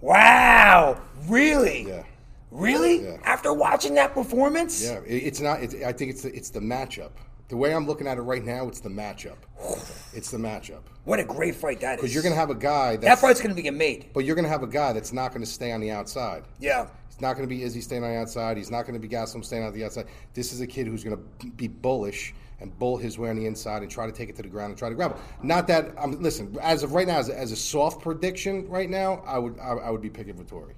Wow! 0.00 1.00
Really? 1.26 1.86
Yeah. 1.88 2.02
Really? 2.50 3.04
Yeah. 3.04 3.16
After 3.24 3.52
watching 3.52 3.94
that 3.94 4.14
performance? 4.14 4.82
Yeah, 4.84 5.00
it- 5.06 5.24
it's 5.24 5.40
not. 5.40 5.62
It's, 5.62 5.74
I 5.74 5.92
think 5.92 6.10
it's 6.12 6.22
the, 6.22 6.34
it's 6.34 6.50
the 6.50 6.60
matchup. 6.60 7.10
The 7.48 7.56
way 7.56 7.74
I'm 7.74 7.86
looking 7.86 8.06
at 8.08 8.18
it 8.18 8.22
right 8.22 8.44
now, 8.44 8.68
it's 8.68 8.80
the 8.80 8.88
matchup. 8.90 9.36
It's 10.14 10.30
the 10.30 10.38
matchup 10.38 10.80
What 11.04 11.20
a 11.20 11.24
great 11.24 11.54
fight 11.54 11.80
that 11.80 11.96
is. 11.96 12.00
because 12.00 12.14
you're 12.14 12.22
going 12.22 12.32
to 12.32 12.38
have 12.40 12.48
a 12.48 12.54
guy 12.54 12.96
that 12.96 13.18
fight's 13.18 13.38
going 13.42 13.54
to 13.54 13.62
be 13.62 13.68
made. 13.68 14.06
but 14.14 14.24
you're 14.24 14.34
going 14.34 14.44
to 14.46 14.50
have 14.50 14.62
a 14.62 14.66
guy 14.66 14.94
that's 14.94 15.12
not 15.12 15.28
going 15.28 15.42
to 15.42 15.50
stay 15.50 15.72
on 15.72 15.80
the 15.82 15.90
outside. 15.90 16.44
Yeah. 16.58 16.86
He's 17.10 17.20
not 17.20 17.34
going 17.34 17.46
to 17.46 17.54
be 17.54 17.62
Izzy 17.62 17.82
staying 17.82 18.02
on 18.02 18.10
the 18.14 18.16
outside. 18.16 18.56
He's 18.56 18.70
not 18.70 18.86
going 18.86 18.94
to 18.94 18.98
be 19.08 19.14
Gastelum 19.14 19.44
staying 19.44 19.64
on 19.64 19.74
the 19.74 19.84
outside. 19.84 20.06
This 20.32 20.54
is 20.54 20.62
a 20.62 20.66
kid 20.66 20.86
who's 20.86 21.04
going 21.04 21.18
to 21.40 21.46
be 21.50 21.68
bullish 21.68 22.34
and 22.60 22.76
bull 22.78 22.96
his 22.96 23.18
way 23.18 23.28
on 23.30 23.36
the 23.36 23.46
inside 23.46 23.82
and 23.82 23.90
try 23.90 24.06
to 24.06 24.12
take 24.12 24.28
it 24.28 24.36
to 24.36 24.42
the 24.42 24.48
ground 24.48 24.70
and 24.70 24.78
try 24.78 24.88
to 24.88 24.94
grab 24.94 25.12
it. 25.12 25.16
Not 25.44 25.66
that 25.68 25.92
I'm 25.98 26.20
listen. 26.22 26.56
As 26.60 26.82
of 26.82 26.92
right 26.92 27.06
now, 27.06 27.18
as 27.18 27.28
a, 27.28 27.38
as 27.38 27.52
a 27.52 27.56
soft 27.56 28.02
prediction, 28.02 28.68
right 28.68 28.88
now, 28.88 29.22
I 29.26 29.38
would 29.38 29.58
I, 29.58 29.72
I 29.72 29.90
would 29.90 30.00
be 30.02 30.10
picking 30.10 30.34
Vettori 30.34 30.72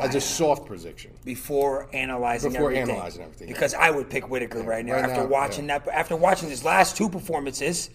as 0.00 0.14
a 0.14 0.20
soft 0.20 0.66
prediction. 0.66 1.12
Before 1.24 1.88
analyzing 1.92 2.52
Before 2.52 2.70
everything. 2.72 2.90
analyzing 2.96 3.22
everything, 3.22 3.48
yeah. 3.48 3.54
Because 3.54 3.74
I 3.74 3.90
would 3.90 4.08
pick 4.10 4.28
Whittaker 4.28 4.62
right 4.62 4.84
now 4.84 4.94
right 4.94 5.04
after 5.04 5.22
now, 5.22 5.28
watching 5.28 5.68
yeah. 5.68 5.78
that. 5.78 5.94
After 5.94 6.16
watching 6.16 6.48
his 6.48 6.64
last 6.64 6.96
two 6.96 7.08
performances, 7.08 7.90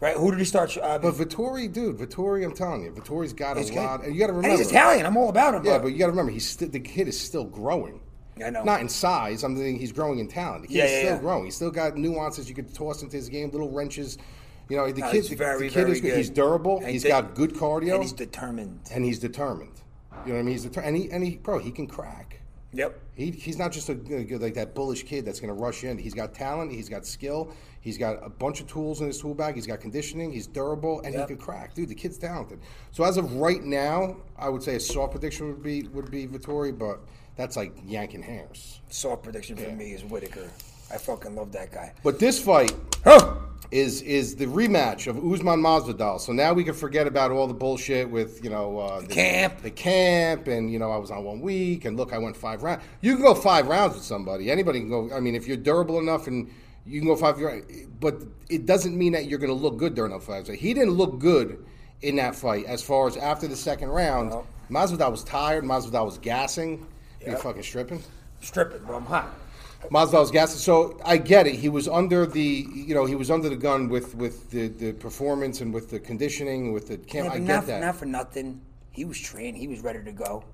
right? 0.00 0.16
Who 0.16 0.30
did 0.30 0.38
he 0.40 0.44
start? 0.44 0.76
Uh, 0.76 0.98
But 0.98 1.14
Vettori, 1.14 1.72
dude, 1.72 1.96
Vettori, 1.98 2.44
I'm 2.44 2.52
telling 2.52 2.82
you, 2.82 2.90
Vettori's 2.90 3.32
got 3.32 3.56
a 3.56 3.62
good. 3.62 3.74
lot, 3.74 4.04
and 4.04 4.12
you 4.14 4.20
got 4.20 4.26
to 4.26 4.32
And 4.34 4.42
remember. 4.42 4.58
he's 4.58 4.68
Italian. 4.70 5.06
I'm 5.06 5.16
all 5.16 5.30
about 5.30 5.54
him. 5.54 5.64
Yeah, 5.64 5.78
but 5.78 5.88
you 5.88 5.98
got 5.98 6.06
to 6.06 6.12
remember, 6.12 6.32
he's 6.32 6.46
sti- 6.48 6.66
the 6.66 6.80
kid 6.80 7.08
is 7.08 7.18
still 7.18 7.44
growing. 7.44 8.00
I 8.44 8.50
know. 8.50 8.64
Not 8.64 8.80
in 8.80 8.88
size. 8.88 9.42
I'm 9.44 9.56
thinking 9.56 9.78
he's 9.78 9.92
growing 9.92 10.18
in 10.18 10.28
talent. 10.28 10.66
He's 10.66 10.76
Yeah, 10.76 10.84
yeah, 10.84 10.98
still 10.98 11.10
yeah. 11.14 11.18
growing. 11.20 11.44
He's 11.46 11.54
still 11.56 11.70
got 11.70 11.96
nuances 11.96 12.48
you 12.48 12.54
could 12.54 12.72
toss 12.74 13.02
into 13.02 13.16
his 13.16 13.28
game, 13.28 13.50
little 13.50 13.70
wrenches. 13.70 14.18
You 14.68 14.76
know, 14.78 14.90
the 14.92 15.00
No, 15.00 15.10
kid, 15.10 15.24
the, 15.24 15.34
very, 15.36 15.68
the 15.68 15.74
kid 15.74 15.80
very 15.84 15.92
is 15.92 16.00
good. 16.00 16.16
He's 16.16 16.30
durable. 16.30 16.78
And 16.78 16.88
He's 16.88 17.02
he- 17.04 17.08
got 17.08 17.34
good 17.34 17.54
cardio, 17.54 17.94
and 17.94 18.02
he's 18.02 18.12
determined. 18.12 18.80
and 18.92 19.04
he's 19.04 19.18
determined. 19.18 19.80
You 20.26 20.32
know 20.32 20.34
what 20.34 20.40
I 20.40 20.42
mean? 20.42 20.52
He's 20.54 20.64
deter- 20.64 20.80
and 20.80 20.96
he 20.96 21.10
and 21.10 21.22
he, 21.24 21.36
bro, 21.36 21.58
he 21.58 21.70
can 21.70 21.86
crack. 21.86 22.40
Yep. 22.76 23.00
He, 23.14 23.30
he's 23.30 23.56
not 23.56 23.72
just 23.72 23.88
a 23.88 23.94
like 24.38 24.54
that 24.54 24.74
bullish 24.74 25.04
kid 25.04 25.24
that's 25.24 25.40
going 25.40 25.54
to 25.54 25.60
rush 25.60 25.82
in. 25.84 25.96
He's 25.96 26.12
got 26.14 26.34
talent. 26.34 26.70
He's 26.70 26.88
got 26.88 27.06
skill. 27.06 27.50
He's 27.80 27.96
got 27.96 28.24
a 28.24 28.28
bunch 28.28 28.60
of 28.60 28.66
tools 28.66 29.00
in 29.00 29.06
his 29.06 29.20
tool 29.20 29.32
bag. 29.34 29.54
He's 29.54 29.66
got 29.66 29.80
conditioning. 29.80 30.30
He's 30.32 30.46
durable, 30.46 31.00
and 31.00 31.14
Yep. 31.14 31.28
he 31.28 31.34
can 31.36 31.42
crack. 31.44 31.74
Dude, 31.74 31.88
the 31.88 31.94
kid's 31.94 32.18
talented. 32.18 32.58
So 32.92 33.04
as 33.04 33.16
of 33.16 33.32
right 33.34 33.62
now, 33.62 34.16
I 34.38 34.48
would 34.50 34.62
say 34.62 34.74
a 34.76 34.80
soft 34.80 35.12
prediction 35.12 35.48
would 35.48 35.62
be 35.62 35.84
would 35.88 36.10
be 36.10 36.26
Vettori, 36.26 36.76
but 36.76 37.00
that's 37.36 37.56
like 37.56 37.72
yanking 37.86 38.22
hairs. 38.22 38.80
Soft 38.90 39.22
prediction 39.22 39.56
for 39.56 39.70
me 39.70 39.92
is 39.92 40.04
Whittaker. 40.04 40.50
I 40.92 40.98
fucking 40.98 41.34
love 41.34 41.52
that 41.52 41.72
guy. 41.72 41.92
But 42.02 42.18
this 42.18 42.38
fight 42.42 42.74
Huh. 43.04 43.36
Is 43.70 44.02
is 44.02 44.36
the 44.36 44.46
rematch 44.46 45.06
of 45.06 45.16
Usman 45.16 45.60
Masvidal. 45.60 46.20
So 46.20 46.32
now 46.32 46.52
we 46.52 46.64
can 46.64 46.74
forget 46.74 47.06
about 47.06 47.30
all 47.30 47.46
the 47.46 47.54
bullshit 47.54 48.08
with 48.08 48.42
you 48.44 48.50
know 48.50 48.78
uh, 48.78 49.00
the 49.00 49.06
camp. 49.06 49.62
the 49.62 49.70
camp, 49.70 50.46
and 50.48 50.70
you 50.72 50.78
know 50.78 50.90
I 50.90 50.96
was 50.98 51.10
on 51.10 51.24
one 51.24 51.40
week, 51.40 51.84
and 51.84 51.96
look, 51.96 52.12
I 52.12 52.18
went 52.18 52.36
five 52.36 52.62
rounds. 52.62 52.82
You 53.00 53.14
can 53.14 53.22
go 53.22 53.34
five 53.34 53.66
rounds 53.68 53.94
with 53.94 54.04
somebody. 54.04 54.50
Anybody 54.50 54.80
can 54.80 54.88
go. 54.88 55.10
I 55.14 55.20
mean, 55.20 55.34
if 55.34 55.46
you're 55.48 55.56
durable 55.56 55.98
enough, 55.98 56.26
and 56.26 56.50
you 56.84 57.00
can 57.00 57.08
go 57.08 57.16
five 57.16 57.40
rounds, 57.40 57.64
but 58.00 58.22
it 58.48 58.66
doesn't 58.66 58.96
mean 58.96 59.12
that 59.12 59.26
you're 59.26 59.38
going 59.40 59.50
to 59.56 59.60
look 59.60 59.76
good 59.76 59.94
during 59.94 60.12
those 60.12 60.24
fights. 60.24 60.46
So 60.46 60.52
he 60.52 60.72
didn't 60.72 60.92
look 60.92 61.18
good 61.18 61.64
in 62.02 62.16
that 62.16 62.34
fight. 62.36 62.64
As 62.66 62.82
far 62.82 63.08
as 63.08 63.16
after 63.16 63.48
the 63.48 63.56
second 63.56 63.88
round, 63.88 64.30
No. 64.30 64.46
Masvidal 64.70 65.10
was 65.10 65.24
tired. 65.24 65.64
Masvidal 65.64 66.04
was 66.04 66.18
gassing. 66.18 66.86
He 67.18 67.26
Yep. 67.30 67.40
fucking 67.40 67.62
stripping. 67.62 68.02
Stripping, 68.40 68.84
bro. 68.84 68.96
I'm 68.98 69.06
hot. 69.06 69.34
Masvidal 69.90 70.20
was 70.20 70.30
gassing. 70.30 70.58
So 70.58 71.00
I 71.04 71.16
get 71.16 71.46
it. 71.46 71.54
He 71.54 71.68
was 71.68 71.88
under 71.88 72.26
the, 72.26 72.66
you 72.72 72.94
know, 72.94 73.04
he 73.04 73.14
was 73.14 73.30
under 73.30 73.48
the 73.48 73.56
gun 73.56 73.88
with 73.88 74.14
with 74.14 74.50
the, 74.50 74.68
the 74.68 74.92
performance 74.92 75.60
and 75.60 75.72
with 75.72 75.90
the 75.90 76.00
conditioning, 76.00 76.72
with 76.72 76.88
the 76.88 76.98
camp. 76.98 77.28
Yeah, 77.28 77.32
I 77.32 77.38
get 77.38 77.46
not, 77.46 77.66
that. 77.66 77.80
not 77.80 77.96
for 77.96 78.06
nothing. 78.06 78.60
He 78.92 79.04
was 79.04 79.20
trained. 79.20 79.56
He 79.56 79.68
was 79.68 79.80
ready 79.80 80.02
to 80.02 80.12
go. 80.12 80.44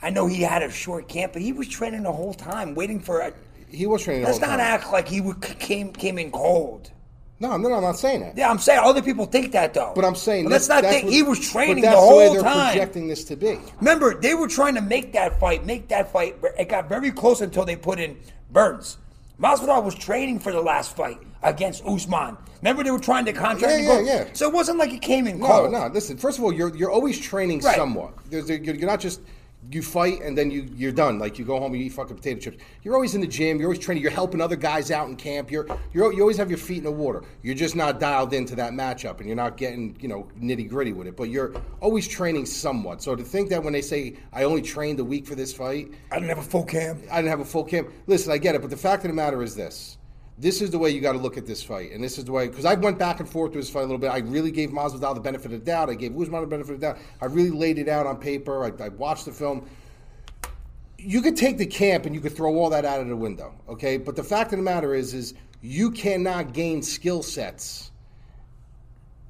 I 0.00 0.10
know 0.10 0.26
he 0.26 0.42
had 0.42 0.62
a 0.62 0.70
short 0.70 1.08
camp, 1.08 1.32
but 1.32 1.42
he 1.42 1.52
was 1.52 1.68
training 1.68 2.04
the 2.04 2.12
whole 2.12 2.34
time, 2.34 2.74
waiting 2.74 3.00
for 3.00 3.20
a. 3.20 3.32
he 3.68 3.86
was 3.86 4.04
training. 4.04 4.24
Let's 4.24 4.40
not 4.40 4.58
time. 4.58 4.60
act 4.60 4.92
like 4.92 5.08
he 5.08 5.22
came 5.58 5.92
came 5.92 6.18
in 6.18 6.30
cold. 6.30 6.92
No, 7.40 7.56
no, 7.56 7.68
no, 7.68 7.76
I'm 7.76 7.82
not 7.82 7.98
saying 7.98 8.20
that. 8.20 8.36
Yeah, 8.36 8.50
I'm 8.50 8.58
saying 8.58 8.80
other 8.82 9.00
people 9.00 9.24
think 9.24 9.52
that 9.52 9.72
though. 9.72 9.92
But 9.94 10.04
I'm 10.04 10.16
saying 10.16 10.44
But 10.44 10.52
let's 10.52 10.66
that's- 10.66 10.82
not 10.82 10.88
that's 10.88 10.94
think 10.94 11.04
what- 11.06 11.14
he 11.14 11.22
was 11.22 11.38
training 11.50 11.82
that's 11.84 12.00
the 12.00 12.16
way 12.16 12.28
they're 12.30 12.42
time. 12.42 12.72
projecting 12.72 13.06
this 13.06 13.22
to 13.24 13.36
be. 13.36 13.58
Remember, 13.78 14.14
they 14.20 14.34
were 14.34 14.48
trying 14.48 14.74
to 14.74 14.80
make 14.80 15.12
that 15.12 15.38
fight, 15.38 15.64
make 15.64 15.88
that 15.88 16.10
fight. 16.12 16.36
It 16.58 16.68
got 16.68 16.88
very 16.88 17.12
close 17.12 17.40
until 17.40 17.64
they 17.64 17.76
put 17.76 18.00
in 18.00 18.16
Burns. 18.50 18.98
Masvidal 19.40 19.84
was 19.84 19.94
training 19.94 20.40
for 20.40 20.50
the 20.50 20.60
last 20.60 20.96
fight 20.96 21.18
against 21.44 21.84
Usman. 21.86 22.36
Remember 22.60 22.82
they 22.82 22.90
were 22.90 22.98
trying 22.98 23.24
to 23.26 23.32
contract 23.32 23.72
Yeah, 23.84 24.00
yeah, 24.00 24.00
yeah. 24.00 24.24
So 24.32 24.48
it 24.48 24.52
wasn't 24.52 24.78
like 24.78 24.90
he 24.90 24.98
came 24.98 25.28
in 25.28 25.38
No, 25.38 25.46
cold. 25.46 25.70
no. 25.70 25.86
Listen, 25.94 26.16
first 26.16 26.38
of 26.38 26.44
all, 26.44 26.52
you're 26.52 26.74
you're 26.74 26.90
always 26.90 27.20
training 27.20 27.60
Right. 27.60 27.76
somewhat. 27.76 28.14
There's, 28.30 28.48
you're 28.50 28.74
not 28.78 28.98
just 28.98 29.20
you 29.70 29.82
fight 29.82 30.22
and 30.22 30.36
then 30.36 30.50
you 30.50 30.68
you're 30.76 30.92
done. 30.92 31.18
Like 31.18 31.38
you 31.38 31.44
go 31.44 31.58
home, 31.58 31.74
you 31.74 31.82
eat 31.82 31.90
fucking 31.90 32.16
potato 32.16 32.40
chips. 32.40 32.58
You're 32.82 32.94
always 32.94 33.14
in 33.14 33.20
the 33.20 33.26
gym. 33.26 33.58
You're 33.58 33.66
always 33.66 33.78
training. 33.78 34.02
You're 34.02 34.12
helping 34.12 34.40
other 34.40 34.56
guys 34.56 34.90
out 34.90 35.08
in 35.08 35.16
camp. 35.16 35.50
You're 35.50 35.66
you're 35.92 36.12
you 36.12 36.20
always 36.20 36.36
have 36.36 36.48
your 36.48 36.58
feet 36.58 36.78
in 36.78 36.84
the 36.84 36.90
water. 36.90 37.22
You're 37.42 37.54
just 37.54 37.76
not 37.76 38.00
dialed 38.00 38.32
into 38.32 38.54
that 38.56 38.72
matchup, 38.72 39.18
and 39.18 39.26
you're 39.26 39.36
not 39.36 39.56
getting 39.56 39.96
you 40.00 40.08
know 40.08 40.28
nitty 40.40 40.68
gritty 40.68 40.92
with 40.92 41.06
it. 41.06 41.16
But 41.16 41.30
you're 41.30 41.54
always 41.80 42.08
training 42.08 42.46
somewhat. 42.46 43.02
So 43.02 43.14
to 43.14 43.22
think 43.22 43.50
that 43.50 43.62
when 43.62 43.72
they 43.72 43.82
say 43.82 44.16
I 44.32 44.44
only 44.44 44.62
trained 44.62 45.00
a 45.00 45.04
week 45.04 45.26
for 45.26 45.34
this 45.34 45.52
fight, 45.52 45.92
I 46.10 46.16
didn't 46.16 46.30
have 46.30 46.38
a 46.38 46.42
full 46.42 46.64
camp. 46.64 47.00
I 47.10 47.16
didn't 47.16 47.30
have 47.30 47.40
a 47.40 47.44
full 47.44 47.64
camp. 47.64 47.90
Listen, 48.06 48.32
I 48.32 48.38
get 48.38 48.54
it, 48.54 48.60
but 48.62 48.70
the 48.70 48.76
fact 48.76 49.04
of 49.04 49.10
the 49.10 49.14
matter 49.14 49.42
is 49.42 49.54
this. 49.54 49.97
This 50.40 50.62
is 50.62 50.70
the 50.70 50.78
way 50.78 50.90
you 50.90 51.00
got 51.00 51.12
to 51.12 51.18
look 51.18 51.36
at 51.36 51.46
this 51.46 51.64
fight, 51.64 51.90
and 51.90 52.02
this 52.02 52.16
is 52.16 52.24
the 52.24 52.30
way 52.30 52.46
because 52.46 52.64
I 52.64 52.74
went 52.74 52.96
back 52.96 53.18
and 53.18 53.28
forth 53.28 53.52
with 53.52 53.64
this 53.64 53.70
fight 53.70 53.80
a 53.80 53.86
little 53.86 53.98
bit. 53.98 54.08
I 54.08 54.18
really 54.18 54.52
gave 54.52 54.70
Masvidal 54.70 55.14
the 55.14 55.20
benefit 55.20 55.46
of 55.46 55.50
the 55.50 55.58
doubt. 55.58 55.90
I 55.90 55.94
gave 55.94 56.16
Usman 56.16 56.42
the 56.42 56.46
benefit 56.46 56.74
of 56.74 56.80
the 56.80 56.86
doubt. 56.86 56.98
I 57.20 57.26
really 57.26 57.50
laid 57.50 57.78
it 57.78 57.88
out 57.88 58.06
on 58.06 58.18
paper. 58.18 58.64
I, 58.64 58.84
I 58.84 58.88
watched 58.90 59.24
the 59.24 59.32
film. 59.32 59.68
You 60.96 61.22
could 61.22 61.36
take 61.36 61.58
the 61.58 61.66
camp 61.66 62.06
and 62.06 62.14
you 62.14 62.20
could 62.20 62.36
throw 62.36 62.56
all 62.56 62.70
that 62.70 62.84
out 62.84 63.00
of 63.00 63.08
the 63.08 63.16
window, 63.16 63.52
okay? 63.68 63.96
But 63.96 64.14
the 64.14 64.22
fact 64.22 64.52
of 64.52 64.58
the 64.58 64.64
matter 64.64 64.94
is, 64.94 65.12
is 65.12 65.34
you 65.60 65.90
cannot 65.90 66.52
gain 66.52 66.82
skill 66.82 67.22
sets 67.22 67.90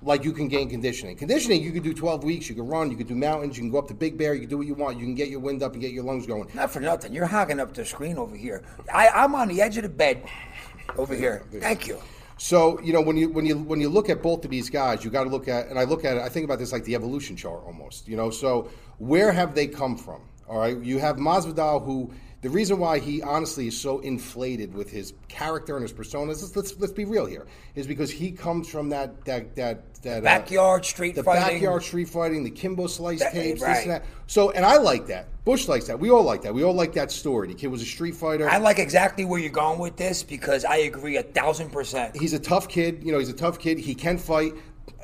like 0.02 0.24
you 0.24 0.32
can 0.32 0.48
gain 0.48 0.68
conditioning. 0.68 1.16
Conditioning, 1.16 1.62
you 1.62 1.72
can 1.72 1.82
do 1.82 1.92
12 1.92 2.22
weeks, 2.22 2.48
you 2.48 2.54
can 2.54 2.66
run, 2.66 2.90
you 2.90 2.96
can 2.96 3.06
do 3.06 3.14
mountains, 3.14 3.56
you 3.56 3.62
can 3.62 3.70
go 3.70 3.78
up 3.78 3.88
to 3.88 3.94
Big 3.94 4.16
Bear, 4.16 4.34
you 4.34 4.40
can 4.40 4.48
do 4.48 4.58
what 4.58 4.66
you 4.66 4.74
want, 4.74 4.98
you 4.98 5.04
can 5.04 5.14
get 5.14 5.28
your 5.28 5.40
wind 5.40 5.62
up 5.62 5.72
and 5.72 5.80
get 5.80 5.92
your 5.92 6.04
lungs 6.04 6.26
going. 6.26 6.48
Not 6.54 6.70
for 6.70 6.80
nothing. 6.80 7.12
You're 7.12 7.26
hogging 7.26 7.60
up 7.60 7.74
the 7.74 7.84
screen 7.84 8.16
over 8.16 8.36
here. 8.36 8.62
I, 8.92 9.08
I'm 9.08 9.34
on 9.34 9.48
the 9.48 9.60
edge 9.60 9.76
of 9.76 9.82
the 9.82 9.88
bed 9.88 10.22
over 10.96 11.14
here. 11.14 11.44
Thank 11.52 11.86
you. 11.86 11.98
So 12.38 12.80
you 12.80 12.92
know 12.92 13.00
when 13.00 13.16
you 13.16 13.28
when 13.28 13.44
you 13.44 13.58
when 13.58 13.80
you 13.80 13.88
look 13.88 14.08
at 14.08 14.22
both 14.22 14.44
of 14.44 14.50
these 14.50 14.70
guys, 14.70 15.04
you 15.04 15.10
got 15.10 15.24
to 15.24 15.30
look 15.30 15.48
at 15.48 15.68
and 15.68 15.78
I 15.78 15.84
look 15.84 16.04
at 16.04 16.16
it. 16.16 16.22
I 16.22 16.28
think 16.28 16.44
about 16.44 16.58
this 16.58 16.72
like 16.72 16.84
the 16.84 16.94
evolution 16.94 17.36
chart 17.36 17.62
almost. 17.66 18.06
You 18.06 18.16
know, 18.16 18.30
so 18.30 18.70
where 18.98 19.32
have 19.32 19.54
they 19.54 19.66
come 19.66 19.96
from? 19.96 20.22
All 20.48 20.58
right, 20.58 20.78
you 20.80 20.98
have 20.98 21.16
Masvidal, 21.16 21.84
who 21.84 22.12
the 22.40 22.50
reason 22.50 22.78
why 22.78 23.00
he 23.00 23.20
honestly 23.20 23.66
is 23.66 23.78
so 23.80 23.98
inflated 23.98 24.72
with 24.72 24.90
his 24.90 25.12
character 25.28 25.74
and 25.76 25.82
his 25.82 25.92
persona. 25.92 26.26
Let's 26.28 26.54
let's, 26.54 26.78
let's 26.78 26.92
be 26.92 27.04
real 27.04 27.26
here, 27.26 27.46
is 27.74 27.86
because 27.86 28.10
he 28.10 28.30
comes 28.30 28.68
from 28.68 28.90
that 28.90 29.24
that 29.24 29.56
that 29.56 30.02
that 30.02 30.18
uh, 30.18 30.20
Backyard 30.20 30.84
street 30.84 31.16
the 31.16 31.24
fighting. 31.24 31.54
backyard 31.58 31.82
street 31.82 32.08
fighting, 32.08 32.44
the 32.44 32.50
Kimbo 32.50 32.86
Slice 32.86 33.18
That- 33.18 33.32
tapes, 33.32 33.60
this 33.60 33.82
and 33.82 33.90
that. 33.90 34.04
So, 34.28 34.50
and 34.52 34.64
I 34.64 34.76
like 34.76 35.06
that. 35.08 35.26
Bush 35.44 35.66
likes 35.66 35.86
that. 35.88 35.98
We 35.98 36.10
all 36.10 36.22
like 36.22 36.42
that. 36.42 36.54
We 36.54 36.62
all 36.62 36.74
like 36.74 36.92
that 36.92 37.10
story. 37.10 37.48
The 37.48 37.54
kid 37.54 37.68
was 37.68 37.82
a 37.82 37.86
street 37.86 38.14
fighter. 38.14 38.48
I 38.48 38.58
like 38.58 38.78
exactly 38.78 39.24
where 39.24 39.40
you're 39.40 39.50
going 39.50 39.78
with 39.80 39.96
this 39.96 40.22
because 40.22 40.64
I 40.64 40.76
agree 40.76 41.16
a 41.16 41.22
thousand 41.22 41.70
percent. 41.72 42.14
he's 42.16 42.34
a 42.34 42.38
tough 42.38 42.68
kid. 42.68 43.02
You 43.02 43.10
know, 43.12 43.18
he's 43.18 43.30
a 43.30 43.32
tough 43.32 43.58
kid. 43.58 43.78
He 43.78 43.94
can 43.94 44.18
fight. 44.18 44.52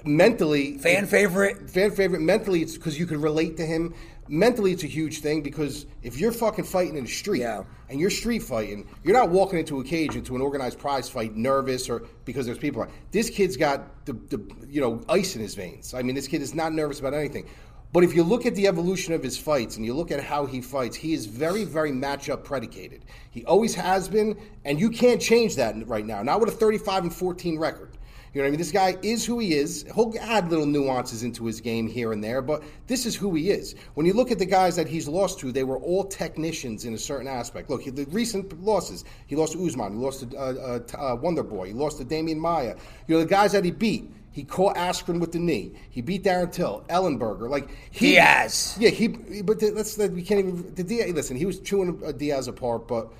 Mentally, 0.07 0.77
Fan 0.79 1.07
favorite. 1.07 1.71
fan 1.71 1.91
favorite. 1.91 2.21
Mentally, 2.21 2.61
it's 2.61 2.75
because 2.75 2.99
you 2.99 3.07
can 3.07 3.23
relate 3.23 3.57
to 3.57 3.65
him. 3.65 3.95
Mentally, 4.29 4.73
it's 4.73 4.85
a 4.85 4.89
huge 4.89 5.21
thing 5.21 5.43
because 5.43 5.87
if 6.03 6.19
you're 6.19 6.33
fucking 6.33 6.65
fighting 6.65 6.97
in 6.97 7.05
the 7.05 7.11
street 7.11 7.41
Yeah. 7.41 7.65
and 7.91 8.01
you're 8.01 8.11
street 8.11 8.43
fighting, 8.43 8.89
you're 9.03 9.15
not 9.15 9.29
walking 9.29 9.59
into 9.59 9.81
a 9.81 9.85
cage 9.85 10.17
into 10.17 10.35
an 10.35 10.41
organized 10.41 10.79
prize 10.79 11.09
fight 11.09 11.37
nervous 11.37 11.91
or 11.91 12.05
because 12.25 12.47
there's 12.47 12.59
people. 12.59 12.83
around. 12.83 12.93
This 13.11 13.29
kid's 13.29 13.57
got 13.57 14.07
the, 14.07 14.15
the 14.15 14.41
you 14.69 14.81
know 14.81 15.03
ice 15.09 15.37
in 15.37 15.43
his 15.43 15.55
veins. 15.55 15.93
I 15.95 16.03
mean, 16.03 16.15
this 16.15 16.27
kid 16.29 16.41
is 16.41 16.55
not 16.55 16.73
nervous 16.73 17.01
about 17.01 17.13
anything. 17.15 17.47
But 17.93 18.03
if 18.03 18.13
you 18.17 18.25
look 18.25 18.45
at 18.45 18.57
the 18.57 18.67
evolution 18.67 19.15
of 19.15 19.23
his 19.23 19.39
fights 19.39 19.77
and 19.77 19.87
you 19.87 19.95
look 19.95 20.11
at 20.11 20.21
how 20.25 20.47
he 20.47 20.61
fights, 20.61 20.97
he 20.97 21.13
is 21.15 21.27
very, 21.27 21.63
very 21.63 21.93
matchup 21.93 22.43
predicated. 22.43 23.05
He 23.31 23.45
always 23.45 23.73
has 23.77 24.09
been, 24.09 24.37
and 24.65 24.81
you 24.81 24.91
can't 24.91 25.21
change 25.23 25.55
that 25.57 25.77
right 25.87 26.05
now. 26.05 26.21
Not 26.25 26.41
with 26.41 26.49
a 26.49 26.53
35 26.53 27.05
and 27.05 27.15
14 27.15 27.57
record. 27.57 27.97
You 28.35 28.41
know 28.41 28.47
what 28.47 28.49
I 28.49 28.51
mean? 28.51 28.59
This 28.59 28.73
guy 28.73 28.97
is 29.03 29.25
who 29.25 29.39
he 29.39 29.55
is. 29.55 29.85
He'll 29.95 30.13
add 30.21 30.51
little 30.51 30.67
nuances 30.67 31.23
into 31.23 31.47
his 31.47 31.61
game 31.61 31.87
here 31.87 32.13
and 32.13 32.23
there, 32.23 32.43
but 32.43 32.65
this 32.89 33.07
is 33.07 33.15
who 33.15 33.33
he 33.37 33.51
is. 33.51 33.77
When 33.95 34.07
you 34.07 34.13
look 34.13 34.33
at 34.33 34.41
the 34.41 34.45
guys 34.45 34.75
that 34.75 34.89
he's 34.89 35.07
lost 35.07 35.39
to, 35.39 35.53
they 35.53 35.63
were 35.63 35.79
all 35.79 36.05
technicians 36.05 36.85
in 36.85 36.95
a 36.95 36.99
certain 36.99 37.29
aspect. 37.29 37.71
Look, 37.71 37.85
the 37.85 38.07
recent 38.11 38.61
losses, 38.61 39.05
he 39.29 39.37
lost 39.37 39.53
to 39.53 39.65
Usman, 39.65 39.93
he 39.93 39.99
lost 39.99 40.29
to 40.29 40.37
uh, 40.37 40.81
uh, 40.97 41.13
uh, 41.13 41.15
Wonder 41.15 41.45
Boy, 41.45 41.69
he 41.69 41.73
lost 41.75 41.99
to 41.99 42.05
Demian 42.05 42.39
Maia. 42.39 42.75
You 43.07 43.15
know, 43.15 43.21
the 43.21 43.29
guys 43.29 43.53
that 43.53 43.65
he 43.65 43.71
beat, 43.71 44.11
he 44.33 44.43
caught 44.43 44.75
Askren 44.75 45.21
with 45.21 45.31
the 45.31 45.39
knee. 45.39 45.73
He 45.91 46.01
beat 46.01 46.25
Darren 46.25 46.51
Till, 46.51 46.85
Ellenberger. 46.89 47.49
Like 47.49 47.71
he, 47.93 48.15
Diaz. 48.15 48.77
Yeah, 48.81 48.91
he. 48.91 49.07
But 49.43 49.61
the, 49.61 49.71
let's 49.71 49.97
we 49.97 50.23
can't 50.23 50.41
even. 50.41 50.75
The 50.75 50.83
Diaz. 50.83 51.13
Listen, 51.15 51.37
he 51.37 51.47
was 51.47 51.61
chewing 51.61 52.03
uh, 52.05 52.11
Diaz 52.11 52.49
apart, 52.49 52.89
but 52.89 53.13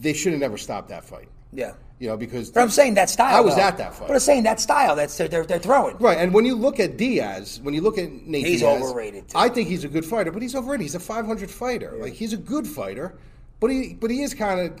they 0.00 0.12
should 0.12 0.32
have 0.32 0.40
never 0.40 0.58
stopped 0.58 0.90
that 0.90 1.02
fight. 1.02 1.28
Yeah. 1.50 1.72
You 2.00 2.08
know, 2.08 2.16
because 2.16 2.50
But 2.50 2.62
I'm 2.62 2.70
saying 2.70 2.94
that 2.94 3.10
style. 3.10 3.36
I 3.36 3.40
was 3.40 3.54
though. 3.56 3.60
at 3.60 3.76
that 3.78 3.94
fight. 3.94 4.08
But 4.08 4.14
I'm 4.14 4.20
saying 4.20 4.42
that 4.44 4.58
style. 4.58 4.96
That's 4.96 5.16
they're 5.16 5.28
they're, 5.28 5.44
they're 5.44 5.58
throwing. 5.58 5.96
Right, 5.98 6.16
and 6.18 6.32
when 6.34 6.44
you 6.46 6.54
look 6.56 6.80
at 6.80 6.96
Diaz, 6.96 7.60
when 7.62 7.74
you 7.74 7.82
look 7.82 7.98
at 7.98 8.10
Nate 8.10 8.46
He's 8.46 8.60
Diaz, 8.60 8.82
overrated, 8.82 9.28
too. 9.28 9.38
I 9.38 9.50
think 9.50 9.68
he's 9.68 9.84
a 9.84 9.88
good 9.88 10.04
fighter, 10.06 10.32
but 10.32 10.40
he's 10.42 10.54
overrated. 10.56 10.80
He's 10.82 10.94
a 10.94 11.00
500 11.00 11.50
fighter. 11.50 11.92
Like 12.00 12.14
he's 12.14 12.32
a 12.32 12.38
good 12.38 12.66
fighter, 12.66 13.14
but 13.60 13.70
he 13.70 13.94
but 14.00 14.10
he 14.10 14.22
is 14.22 14.32
kind 14.32 14.60
of 14.60 14.80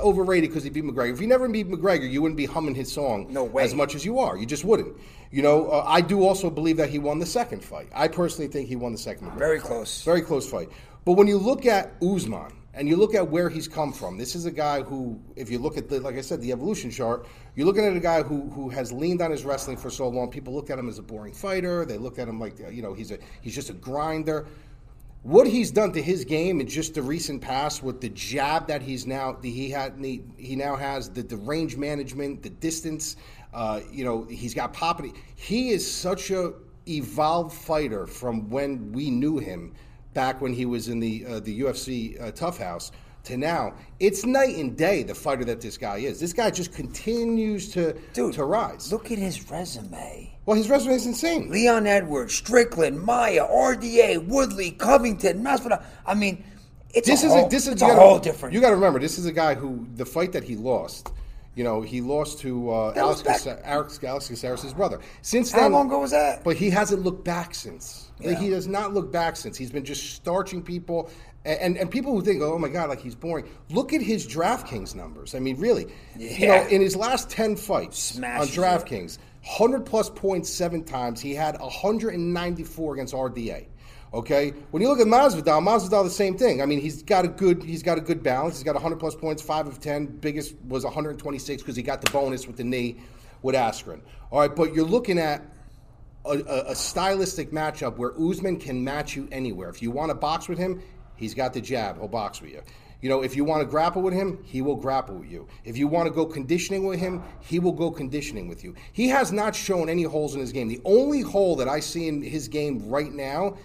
overrated 0.00 0.50
because 0.50 0.64
he 0.64 0.70
beat 0.70 0.82
McGregor. 0.84 1.12
If 1.12 1.18
he 1.20 1.26
never 1.26 1.48
beat 1.48 1.68
McGregor, 1.68 2.10
you 2.10 2.22
wouldn't 2.22 2.36
be 2.36 2.46
humming 2.46 2.74
his 2.74 2.90
song 2.90 3.26
No 3.32 3.44
way. 3.44 3.62
as 3.62 3.74
much 3.74 3.94
as 3.94 4.04
you 4.04 4.18
are. 4.18 4.36
You 4.36 4.46
just 4.46 4.64
wouldn't. 4.64 4.96
You 5.30 5.42
know, 5.42 5.68
uh, 5.68 5.84
I 5.86 6.00
do 6.00 6.24
also 6.24 6.48
believe 6.50 6.78
that 6.78 6.88
he 6.88 6.98
won 6.98 7.18
the 7.18 7.26
second 7.26 7.62
fight. 7.62 7.88
I 7.94 8.08
personally 8.08 8.48
think 8.50 8.68
he 8.68 8.76
won 8.76 8.92
the 8.92 8.98
second. 8.98 9.28
McGregor 9.28 9.38
Very 9.38 9.60
fight. 9.60 9.66
close. 9.68 10.02
Very 10.02 10.22
close 10.22 10.50
fight. 10.50 10.70
But 11.04 11.12
when 11.12 11.26
you 11.28 11.38
look 11.38 11.66
at 11.66 11.92
Usman 12.02 12.50
and 12.78 12.88
you 12.88 12.94
look 12.94 13.12
at 13.12 13.28
where 13.28 13.48
he's 13.48 13.66
come 13.66 13.92
from, 13.92 14.16
this 14.16 14.36
is 14.36 14.46
a 14.46 14.52
guy 14.52 14.82
who, 14.82 15.20
if 15.34 15.50
you 15.50 15.58
look 15.58 15.76
at 15.76 15.88
the, 15.88 15.98
like 15.98 16.14
I 16.14 16.20
said, 16.20 16.40
the 16.40 16.52
evolution 16.52 16.92
chart, 16.92 17.26
you're 17.56 17.66
looking 17.66 17.84
at 17.84 17.96
a 17.96 18.00
guy 18.00 18.22
who 18.22 18.48
who 18.50 18.68
has 18.68 18.92
leaned 18.92 19.20
on 19.20 19.32
his 19.32 19.44
wrestling 19.44 19.76
for 19.76 19.90
so 19.90 20.06
long. 20.08 20.30
People 20.30 20.54
looked 20.54 20.70
at 20.70 20.78
him 20.78 20.88
as 20.88 20.96
a 21.00 21.02
boring 21.02 21.32
fighter. 21.32 21.84
They 21.84 21.98
looked 21.98 22.20
at 22.20 22.28
him 22.28 22.38
like, 22.38 22.56
you 22.70 22.80
know, 22.80 22.94
he's 22.94 23.10
a 23.10 23.18
he's 23.42 23.56
just 23.56 23.68
a 23.68 23.72
grinder. 23.72 24.46
What 25.24 25.48
he's 25.48 25.72
done 25.72 25.92
to 25.94 26.00
his 26.00 26.24
game 26.24 26.60
in 26.60 26.68
just 26.68 26.94
the 26.94 27.02
recent 27.02 27.42
past 27.42 27.82
with 27.82 28.00
the 28.00 28.10
jab 28.10 28.68
that 28.68 28.80
he's 28.80 29.08
now 29.08 29.36
he 29.42 29.70
had 29.70 29.94
he, 30.00 30.22
he 30.36 30.54
now 30.54 30.76
has 30.76 31.10
the, 31.10 31.24
the 31.24 31.36
range 31.36 31.76
management, 31.76 32.44
the 32.44 32.50
distance. 32.50 33.16
Uh, 33.52 33.80
you 33.90 34.04
know, 34.04 34.22
he's 34.22 34.54
got 34.54 34.72
popping. 34.72 35.20
He 35.34 35.70
is 35.70 35.90
such 35.90 36.30
a 36.30 36.52
evolved 36.86 37.52
fighter 37.52 38.06
from 38.06 38.48
when 38.48 38.92
we 38.92 39.10
knew 39.10 39.38
him 39.38 39.74
back 40.14 40.40
when 40.40 40.52
he 40.52 40.66
was 40.66 40.88
in 40.88 41.00
the 41.00 41.24
uh, 41.26 41.40
the 41.40 41.60
UFC 41.60 42.20
uh, 42.22 42.30
TUF 42.32 42.58
House 42.58 42.92
to 43.24 43.36
now. 43.36 43.74
It's 44.00 44.24
night 44.24 44.56
and 44.56 44.76
day 44.76 45.02
the 45.02 45.14
fighter 45.14 45.44
that 45.44 45.60
this 45.60 45.76
guy 45.76 45.98
is. 45.98 46.20
This 46.20 46.32
guy 46.32 46.50
just 46.50 46.72
continues 46.72 47.70
to 47.72 47.92
Dude, 48.12 48.34
to 48.34 48.44
rise. 48.44 48.92
Look 48.92 49.10
at 49.10 49.18
his 49.18 49.50
resume. 49.50 50.34
Well, 50.46 50.56
his 50.56 50.70
resume 50.70 50.94
is 50.94 51.04
insane. 51.06 51.50
Leon 51.50 51.86
Edwards, 51.86 52.32
Strickland, 52.34 53.02
Maia, 53.02 53.46
RDA, 53.46 54.26
Woodley, 54.26 54.70
Covington, 54.70 55.42
Masvidal. 55.44 55.82
I 56.06 56.14
mean, 56.14 56.42
it's 56.94 57.06
this 57.06 57.22
a 57.22 57.26
is 57.26 57.32
whole, 57.32 57.46
a, 57.46 57.50
this 57.50 57.66
is 57.66 57.74
it's 57.74 57.82
a 57.82 57.86
gotta- 57.86 58.00
whole 58.00 58.18
different. 58.18 58.54
You 58.54 58.60
got 58.62 58.70
to 58.70 58.76
remember, 58.76 58.98
this 58.98 59.18
is 59.18 59.26
a 59.26 59.32
guy 59.32 59.54
who 59.54 59.86
the 59.96 60.06
fight 60.06 60.32
that 60.32 60.44
he 60.44 60.56
lost. 60.56 61.10
You 61.54 61.64
know, 61.64 61.82
he 61.82 62.00
lost 62.00 62.38
to 62.40 62.70
uh, 62.70 62.92
Alex, 62.96 63.20
Caceres- 63.20 63.60
Alex, 63.64 63.98
Caceres' 63.98 64.72
brother. 64.72 65.00
Since 65.22 65.50
How 65.50 65.68
long 65.68 65.88
ago 65.88 65.98
was 65.98 66.12
that? 66.12 66.44
But 66.44 66.56
he 66.56 66.70
hasn't 66.70 67.02
looked 67.02 67.24
back 67.24 67.52
since. 67.54 68.07
Like, 68.20 68.36
Yeah. 68.36 68.40
he 68.40 68.50
does 68.50 68.66
not 68.66 68.92
look 68.94 69.10
back 69.12 69.36
since. 69.36 69.56
He's 69.56 69.70
been 69.70 69.84
just 69.84 70.14
starching 70.14 70.62
people. 70.62 71.10
And, 71.44 71.60
and, 71.60 71.76
and 71.78 71.90
people 71.90 72.12
who 72.12 72.22
think, 72.22 72.42
oh 72.42 72.58
my 72.58 72.68
God, 72.68 72.88
like 72.88 73.00
he's 73.00 73.14
boring. 73.14 73.46
Look 73.70 73.92
at 73.92 74.02
his 74.02 74.26
DraftKings 74.26 74.94
numbers. 74.94 75.34
I 75.34 75.38
mean, 75.38 75.58
really. 75.58 75.86
You 76.16 76.48
know, 76.48 76.66
in 76.66 76.80
his 76.80 76.96
last 76.96 77.30
10 77.30 77.56
fights 77.56 77.98
Smashes 77.98 78.58
on 78.58 78.64
it. 78.64 78.66
DraftKings, 78.66 79.18
100 79.46 79.86
plus 79.86 80.10
points 80.10 80.50
seven 80.50 80.84
times. 80.84 81.20
He 81.20 81.34
had 81.34 81.58
194 81.60 82.94
against 82.94 83.14
RDA. 83.14 83.66
Okay, 84.14 84.52
when 84.70 84.82
you 84.82 84.88
look 84.88 85.00
at 85.00 85.06
Masvidal, 85.06 85.60
Masvidal 85.62 86.02
the 86.02 86.08
same 86.08 86.36
thing. 86.38 86.62
I 86.62 86.66
mean, 86.66 86.80
he's 86.80 87.02
got 87.02 87.26
a 87.26 87.28
good 87.28 87.62
he's 87.62 87.82
got 87.82 87.98
a 87.98 88.00
good 88.00 88.22
balance. 88.22 88.56
He's 88.56 88.64
got 88.64 88.74
100 88.74 88.96
plus 88.98 89.14
points, 89.14 89.42
five 89.42 89.66
of 89.66 89.80
10. 89.80 90.06
Biggest 90.06 90.54
was 90.66 90.82
126 90.84 91.62
because 91.62 91.76
he 91.76 91.82
got 91.82 92.00
the 92.00 92.10
bonus 92.10 92.46
with 92.46 92.56
the 92.56 92.64
knee 92.64 92.96
with 93.42 93.54
Askren. 93.54 94.00
All 94.30 94.40
right, 94.40 94.54
but 94.54 94.74
you're 94.74 94.86
looking 94.86 95.18
at 95.18 95.42
a, 96.28 96.70
a, 96.70 96.74
stylistic 96.74 97.50
matchup 97.50 97.96
where 97.96 98.12
Usman 98.20 98.58
can 98.58 98.82
match 98.82 99.16
you 99.16 99.28
anywhere. 99.32 99.68
If 99.68 99.82
you 99.82 99.90
want 99.90 100.10
to 100.10 100.14
box 100.14 100.48
with 100.48 100.58
him, 100.58 100.82
he's 101.16 101.34
got 101.34 101.52
the 101.52 101.60
jab. 101.60 101.98
He'll 101.98 102.08
box 102.08 102.40
with 102.40 102.52
you. 102.52 102.62
You 103.00 103.08
know, 103.08 103.22
if 103.22 103.36
you 103.36 103.44
want 103.44 103.62
to 103.62 103.66
grapple 103.66 104.02
with 104.02 104.12
him, 104.12 104.38
he 104.42 104.60
will 104.60 104.74
grapple 104.74 105.16
with 105.16 105.30
you. 105.30 105.46
If 105.64 105.76
you 105.76 105.86
want 105.86 106.08
to 106.08 106.12
go 106.12 106.26
conditioning 106.26 106.86
with 106.86 106.98
him, 106.98 107.22
he 107.40 107.60
will 107.60 107.72
go 107.72 107.90
conditioning 107.90 108.48
with 108.48 108.64
you. 108.64 108.74
He 108.92 109.08
has 109.08 109.30
not 109.30 109.54
shown 109.54 109.88
any 109.88 110.02
holes 110.02 110.34
in 110.34 110.40
his 110.40 110.52
game. 110.52 110.66
The 110.66 110.80
only 110.84 111.20
hole 111.20 111.54
that 111.56 111.68
I 111.68 111.78
see 111.78 112.08
in 112.08 112.22
his 112.22 112.48
game 112.48 112.88
right 112.88 113.12
now, 113.12 113.56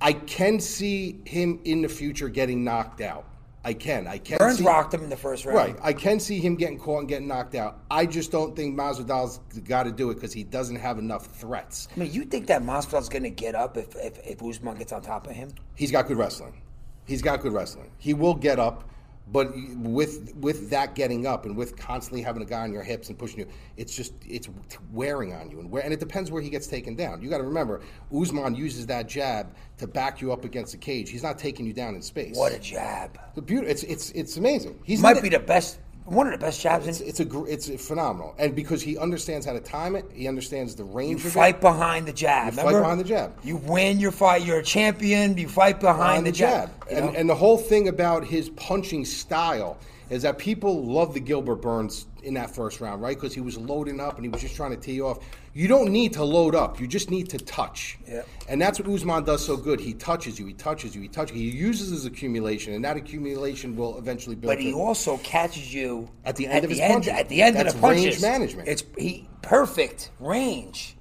I 0.00 0.14
can 0.14 0.58
see 0.58 1.20
him 1.26 1.60
in 1.64 1.82
the 1.82 1.88
future 1.88 2.30
getting 2.30 2.64
knocked 2.64 3.02
out. 3.02 3.26
I 3.64 3.74
can. 3.74 4.06
I 4.06 4.18
can. 4.18 4.38
Burns 4.38 4.58
see, 4.58 4.64
rocked 4.64 4.94
him 4.94 5.02
in 5.02 5.10
the 5.10 5.16
first 5.16 5.44
round. 5.44 5.56
Right. 5.56 5.76
I 5.82 5.92
can 5.92 6.18
see 6.18 6.40
him 6.40 6.56
getting 6.56 6.78
caught 6.78 7.00
and 7.00 7.08
getting 7.08 7.28
knocked 7.28 7.54
out. 7.54 7.80
I 7.90 8.06
just 8.06 8.32
don't 8.32 8.56
think 8.56 8.78
Masvidal's 8.78 9.38
got 9.64 9.82
to 9.82 9.92
do 9.92 10.10
it 10.10 10.14
because 10.14 10.32
he 10.32 10.44
doesn't 10.44 10.76
have 10.76 10.98
enough 10.98 11.26
threats. 11.26 11.88
I 11.94 12.00
mean, 12.00 12.12
you 12.12 12.24
think 12.24 12.46
that 12.46 12.62
Masvidal's 12.62 13.10
going 13.10 13.24
to 13.24 13.30
get 13.30 13.54
up 13.54 13.76
if, 13.76 13.94
if 13.96 14.18
if 14.26 14.42
Usman 14.42 14.76
gets 14.76 14.92
on 14.92 15.02
top 15.02 15.26
of 15.26 15.34
him? 15.34 15.50
He's 15.74 15.90
got 15.90 16.08
good 16.08 16.16
wrestling. 16.16 16.62
He's 17.04 17.22
got 17.22 17.40
good 17.42 17.52
wrestling. 17.52 17.90
He 17.98 18.14
will 18.14 18.34
get 18.34 18.58
up, 18.58 18.88
But 19.32 19.52
with 19.76 20.34
with 20.36 20.70
that 20.70 20.94
getting 20.94 21.26
up 21.26 21.46
and 21.46 21.56
with 21.56 21.76
constantly 21.76 22.20
having 22.22 22.42
a 22.42 22.46
guy 22.46 22.62
on 22.62 22.72
your 22.72 22.82
hips 22.82 23.08
and 23.08 23.18
pushing 23.18 23.38
you, 23.40 23.46
it's 23.76 23.94
just 23.94 24.12
it's 24.26 24.48
wearing 24.92 25.32
on 25.32 25.50
you 25.50 25.60
and 25.60 25.70
where, 25.70 25.84
and 25.84 25.92
it 25.92 26.00
depends 26.00 26.30
where 26.30 26.42
he 26.42 26.50
gets 26.50 26.66
taken 26.66 26.96
down. 26.96 27.22
You 27.22 27.30
got 27.30 27.38
to 27.38 27.44
remember, 27.44 27.80
Usman 28.12 28.56
uses 28.56 28.86
that 28.86 29.08
jab 29.08 29.54
to 29.78 29.86
back 29.86 30.20
you 30.20 30.32
up 30.32 30.44
against 30.44 30.72
the 30.72 30.78
cage. 30.78 31.10
He's 31.10 31.22
not 31.22 31.38
taking 31.38 31.64
you 31.64 31.72
down 31.72 31.94
in 31.94 32.02
space. 32.02 32.36
What 32.36 32.52
a 32.52 32.58
jab! 32.58 33.20
The 33.34 33.42
beauty, 33.42 33.68
it's 33.68 33.84
it's 33.84 34.10
it's 34.12 34.36
amazing. 34.36 34.80
He 34.84 34.96
Might 34.96 35.22
be 35.22 35.28
the 35.28 35.38
best, 35.38 35.78
one 36.04 36.26
of 36.26 36.32
the 36.32 36.38
best 36.38 36.60
jabs 36.60 36.84
in. 36.84 36.90
it's, 36.90 37.00
it's 37.00 37.20
a 37.20 37.24
gr- 37.24 37.46
it's 37.48 37.68
phenomenal, 37.86 38.34
and 38.38 38.54
because 38.56 38.82
he 38.82 38.98
understands 38.98 39.46
how 39.46 39.52
to 39.52 39.60
time 39.60 39.94
it, 39.96 40.04
he 40.12 40.26
understands 40.26 40.74
the 40.74 40.84
range 40.84 41.22
You 41.22 41.28
of 41.28 41.34
fight 41.34 41.56
it. 41.56 41.60
behind 41.60 42.06
the 42.06 42.12
jab. 42.12 42.54
You 42.54 42.62
fight 42.62 42.72
behind 42.72 43.00
the 43.00 43.04
jab. 43.04 43.32
You 43.44 43.56
win 43.58 44.00
your 44.00 44.10
fight. 44.12 44.44
You're 44.44 44.58
a 44.58 44.62
champion. 44.64 45.36
You 45.38 45.48
fight 45.48 45.80
behind, 45.80 46.24
behind 46.24 46.26
the, 46.26 46.32
jab. 46.32 46.70
you 46.90 46.96
And, 46.96 47.06
know? 47.06 47.12
and 47.12 47.28
the 47.30 47.34
whole 47.34 47.58
thing 47.58 47.88
about 47.88 48.24
his 48.24 48.48
punching 48.50 49.04
style 49.04 49.78
is 50.10 50.22
that 50.22 50.38
people 50.38 50.84
love 50.84 51.14
the 51.14 51.20
Gilbert 51.20 51.56
Burns 51.56 52.06
in 52.22 52.34
that 52.34 52.54
first 52.54 52.80
round, 52.80 53.02
right? 53.02 53.16
Because 53.16 53.34
he 53.34 53.40
was 53.40 53.56
loading 53.56 54.00
up 54.00 54.16
and 54.16 54.24
he 54.24 54.28
was 54.28 54.40
just 54.40 54.54
trying 54.56 54.70
to 54.70 54.76
tee 54.76 54.92
you 54.92 55.06
off. 55.06 55.18
You 55.52 55.66
don't 55.68 55.90
need 55.90 56.12
to 56.14 56.24
load 56.24 56.54
up. 56.54 56.78
You 56.80 56.86
just 56.86 57.10
need 57.10 57.28
to 57.30 57.38
touch. 57.38 57.98
Yeah. 58.08 58.22
And 58.48 58.60
that's 58.60 58.78
what 58.78 58.88
Usman 58.88 59.24
does 59.24 59.44
so 59.44 59.56
good. 59.56 59.80
He 59.80 59.94
touches 59.94 60.38
you. 60.38 60.46
He 60.46 60.52
touches 60.54 60.94
you. 60.94 61.02
He 61.02 61.08
touches 61.08 61.36
you. 61.36 61.50
He 61.50 61.56
uses 61.56 61.90
his 61.90 62.06
accumulation, 62.06 62.74
and 62.74 62.84
that 62.84 62.96
accumulation 62.96 63.76
will 63.76 63.98
eventually 63.98 64.36
build. 64.36 64.50
But 64.52 64.60
he 64.60 64.70
to- 64.72 64.78
also 64.78 65.16
catches 65.18 65.72
you 65.74 66.08
At 66.24 66.36
the 66.36 66.46
end 66.46 66.64
of 66.64 66.70
his 66.70 66.78
end, 66.80 66.92
punches. 66.92 67.12
At 67.12 67.28
the 67.28 67.42
end 67.42 67.56
That's 67.56 67.74
of 67.74 67.80
the 67.80 67.86
punches, 67.86 68.04
range 68.04 68.22
management. 68.22 68.68
It's 68.68 68.84
he 68.96 69.28
perfect 69.42 70.10
range. 70.20 70.96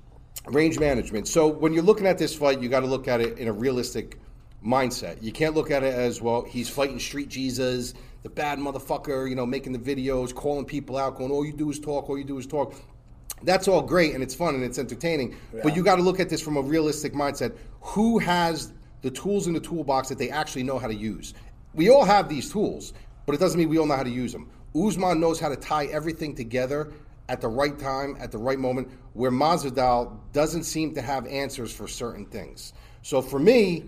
range 0.47 0.79
management. 0.79 1.27
So 1.27 1.47
when 1.47 1.73
you're 1.73 1.83
looking 1.83 2.07
at 2.07 2.17
this 2.17 2.35
fight, 2.35 2.61
you 2.61 2.69
got 2.69 2.79
to 2.81 2.87
look 2.87 3.07
at 3.07 3.21
it 3.21 3.37
in 3.37 3.47
a 3.47 3.53
realistic 3.53 4.17
mindset. 4.65 5.21
You 5.21 5.31
can't 5.31 5.55
look 5.55 5.71
at 5.71 5.83
it 5.83 5.93
as 5.93 6.21
well. 6.21 6.43
He's 6.43 6.69
fighting 6.69 6.99
street 6.99 7.29
Jesus, 7.29 7.93
the 8.23 8.29
bad 8.29 8.59
motherfucker. 8.59 9.29
You 9.29 9.35
know, 9.35 9.45
making 9.45 9.73
the 9.73 9.79
videos, 9.79 10.33
calling 10.33 10.65
people 10.65 10.97
out, 10.97 11.17
going, 11.17 11.31
"All 11.31 11.45
you 11.45 11.53
do 11.53 11.69
is 11.69 11.79
talk. 11.79 12.09
All 12.09 12.17
you 12.17 12.23
do 12.23 12.37
is 12.37 12.47
talk." 12.47 12.73
That's 13.43 13.67
all 13.67 13.81
great 13.81 14.13
and 14.13 14.21
it's 14.21 14.35
fun 14.35 14.55
and 14.55 14.63
it's 14.63 14.77
entertaining. 14.77 15.35
But 15.63 15.75
you 15.75 15.83
got 15.83 15.95
to 15.95 16.01
look 16.01 16.19
at 16.19 16.29
this 16.29 16.41
from 16.41 16.57
a 16.57 16.61
realistic 16.61 17.13
mindset. 17.13 17.55
Who 17.81 18.19
has 18.19 18.73
the 19.01 19.09
tools 19.09 19.47
in 19.47 19.53
the 19.53 19.61
toolbox 19.61 20.09
that 20.09 20.17
they 20.17 20.29
actually 20.29 20.63
know 20.63 20.77
how 20.77 20.87
to 20.87 20.95
use? 20.95 21.33
We 21.73 21.89
all 21.89 22.03
have 22.03 22.27
these 22.27 22.51
tools, 22.51 22.93
but 23.25 23.35
it 23.35 23.37
doesn't 23.37 23.57
mean 23.57 23.69
we 23.69 23.77
all 23.77 23.85
know 23.85 23.95
how 23.95 24.03
to 24.03 24.09
use 24.09 24.33
them. 24.33 24.49
Usman 24.75 25.19
knows 25.19 25.39
how 25.39 25.49
to 25.49 25.55
tie 25.55 25.85
everything 25.85 26.35
together 26.35 26.91
at 27.29 27.41
the 27.41 27.47
right 27.47 27.77
time, 27.77 28.17
at 28.19 28.31
the 28.31 28.37
right 28.37 28.59
moment, 28.59 28.89
where 29.13 29.31
Masvidal 29.31 30.17
doesn't 30.33 30.63
seem 30.63 30.93
to 30.95 31.01
have 31.01 31.25
answers 31.27 31.71
for 31.71 31.87
certain 31.87 32.25
things. 32.25 32.73
So 33.03 33.21
for 33.21 33.39
me, 33.39 33.85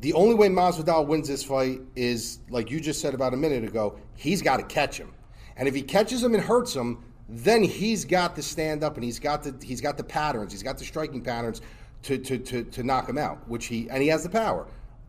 the 0.00 0.12
only 0.12 0.34
way 0.34 0.48
Masvidal 0.48 1.06
wins 1.06 1.28
this 1.28 1.42
fight 1.42 1.80
is, 1.94 2.40
like 2.50 2.70
you 2.70 2.80
just 2.80 3.00
said 3.00 3.14
about 3.14 3.34
a 3.34 3.36
minute 3.36 3.64
ago, 3.64 3.98
he's 4.14 4.42
got 4.42 4.58
to 4.58 4.62
catch 4.62 4.98
him. 4.98 5.12
And 5.56 5.66
if 5.66 5.74
he 5.74 5.82
catches 5.82 6.22
him 6.22 6.34
and 6.34 6.42
hurts 6.42 6.74
him, 6.74 7.02
then 7.28 7.62
he's 7.62 8.04
got 8.04 8.36
to 8.36 8.42
stand 8.42 8.84
up 8.84 8.96
and 8.96 9.04
he's 9.04 9.18
got 9.18 9.42
the 9.42 9.54
he's 9.64 9.80
got 9.80 9.96
the 9.96 10.04
patterns, 10.04 10.52
he's 10.52 10.62
got 10.62 10.78
the 10.78 10.84
striking 10.84 11.22
patterns 11.22 11.60
to 12.02 12.18
to 12.18 12.38
to, 12.38 12.64
to 12.64 12.82
knock 12.82 13.08
him 13.08 13.18
out, 13.18 13.48
which 13.48 13.66
he 13.66 13.88
and 13.90 14.02
he 14.02 14.08
has 14.08 14.22
the 14.22 14.28
power. 14.28 14.66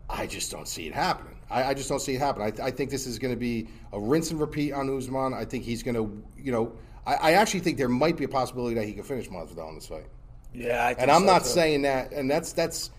I 0.10 0.26
just 0.26 0.52
don't 0.52 0.68
see 0.68 0.88
it 0.88 0.94
happening. 0.94 1.38
I, 1.50 1.66
I 1.66 1.74
just 1.74 1.90
don't 1.90 2.00
see 2.00 2.16
it 2.16 2.20
happening. 2.20 2.54
I, 2.60 2.68
I 2.68 2.72
think 2.72 2.90
this 2.90 3.06
is 3.06 3.20
going 3.20 3.34
to 3.34 3.40
be 3.40 3.68
a 3.92 4.00
rinse 4.00 4.32
and 4.32 4.40
repeat 4.40 4.72
on 4.72 4.90
Usman. 4.96 5.34
I 5.34 5.46
think 5.46 5.64
he's 5.64 5.84
going 5.84 5.96
to, 5.96 6.24
you 6.38 6.52
know, 6.52 6.74
I, 7.06 7.16
I 7.16 7.32
actually 7.34 7.60
think 7.60 7.78
there 7.78 7.90
might 7.90 8.18
be 8.18 8.24
a 8.24 8.30
possibility 8.30 8.76
that 8.76 8.86
he 8.86 8.94
can 8.94 9.04
finish 9.04 9.28
Masvidal 9.30 9.70
in 9.70 9.76
this 9.76 9.88
fight. 9.88 10.08
Yeah, 10.54 10.86
I 10.86 10.90
think 10.90 11.02
And 11.02 11.12
I'm 11.12 11.22
so, 11.22 11.26
not 11.26 11.40
too. 11.44 11.50
saying 11.50 11.82
that, 11.84 12.12
and 12.14 12.30
that's 12.32 12.54
that's, 12.54 12.90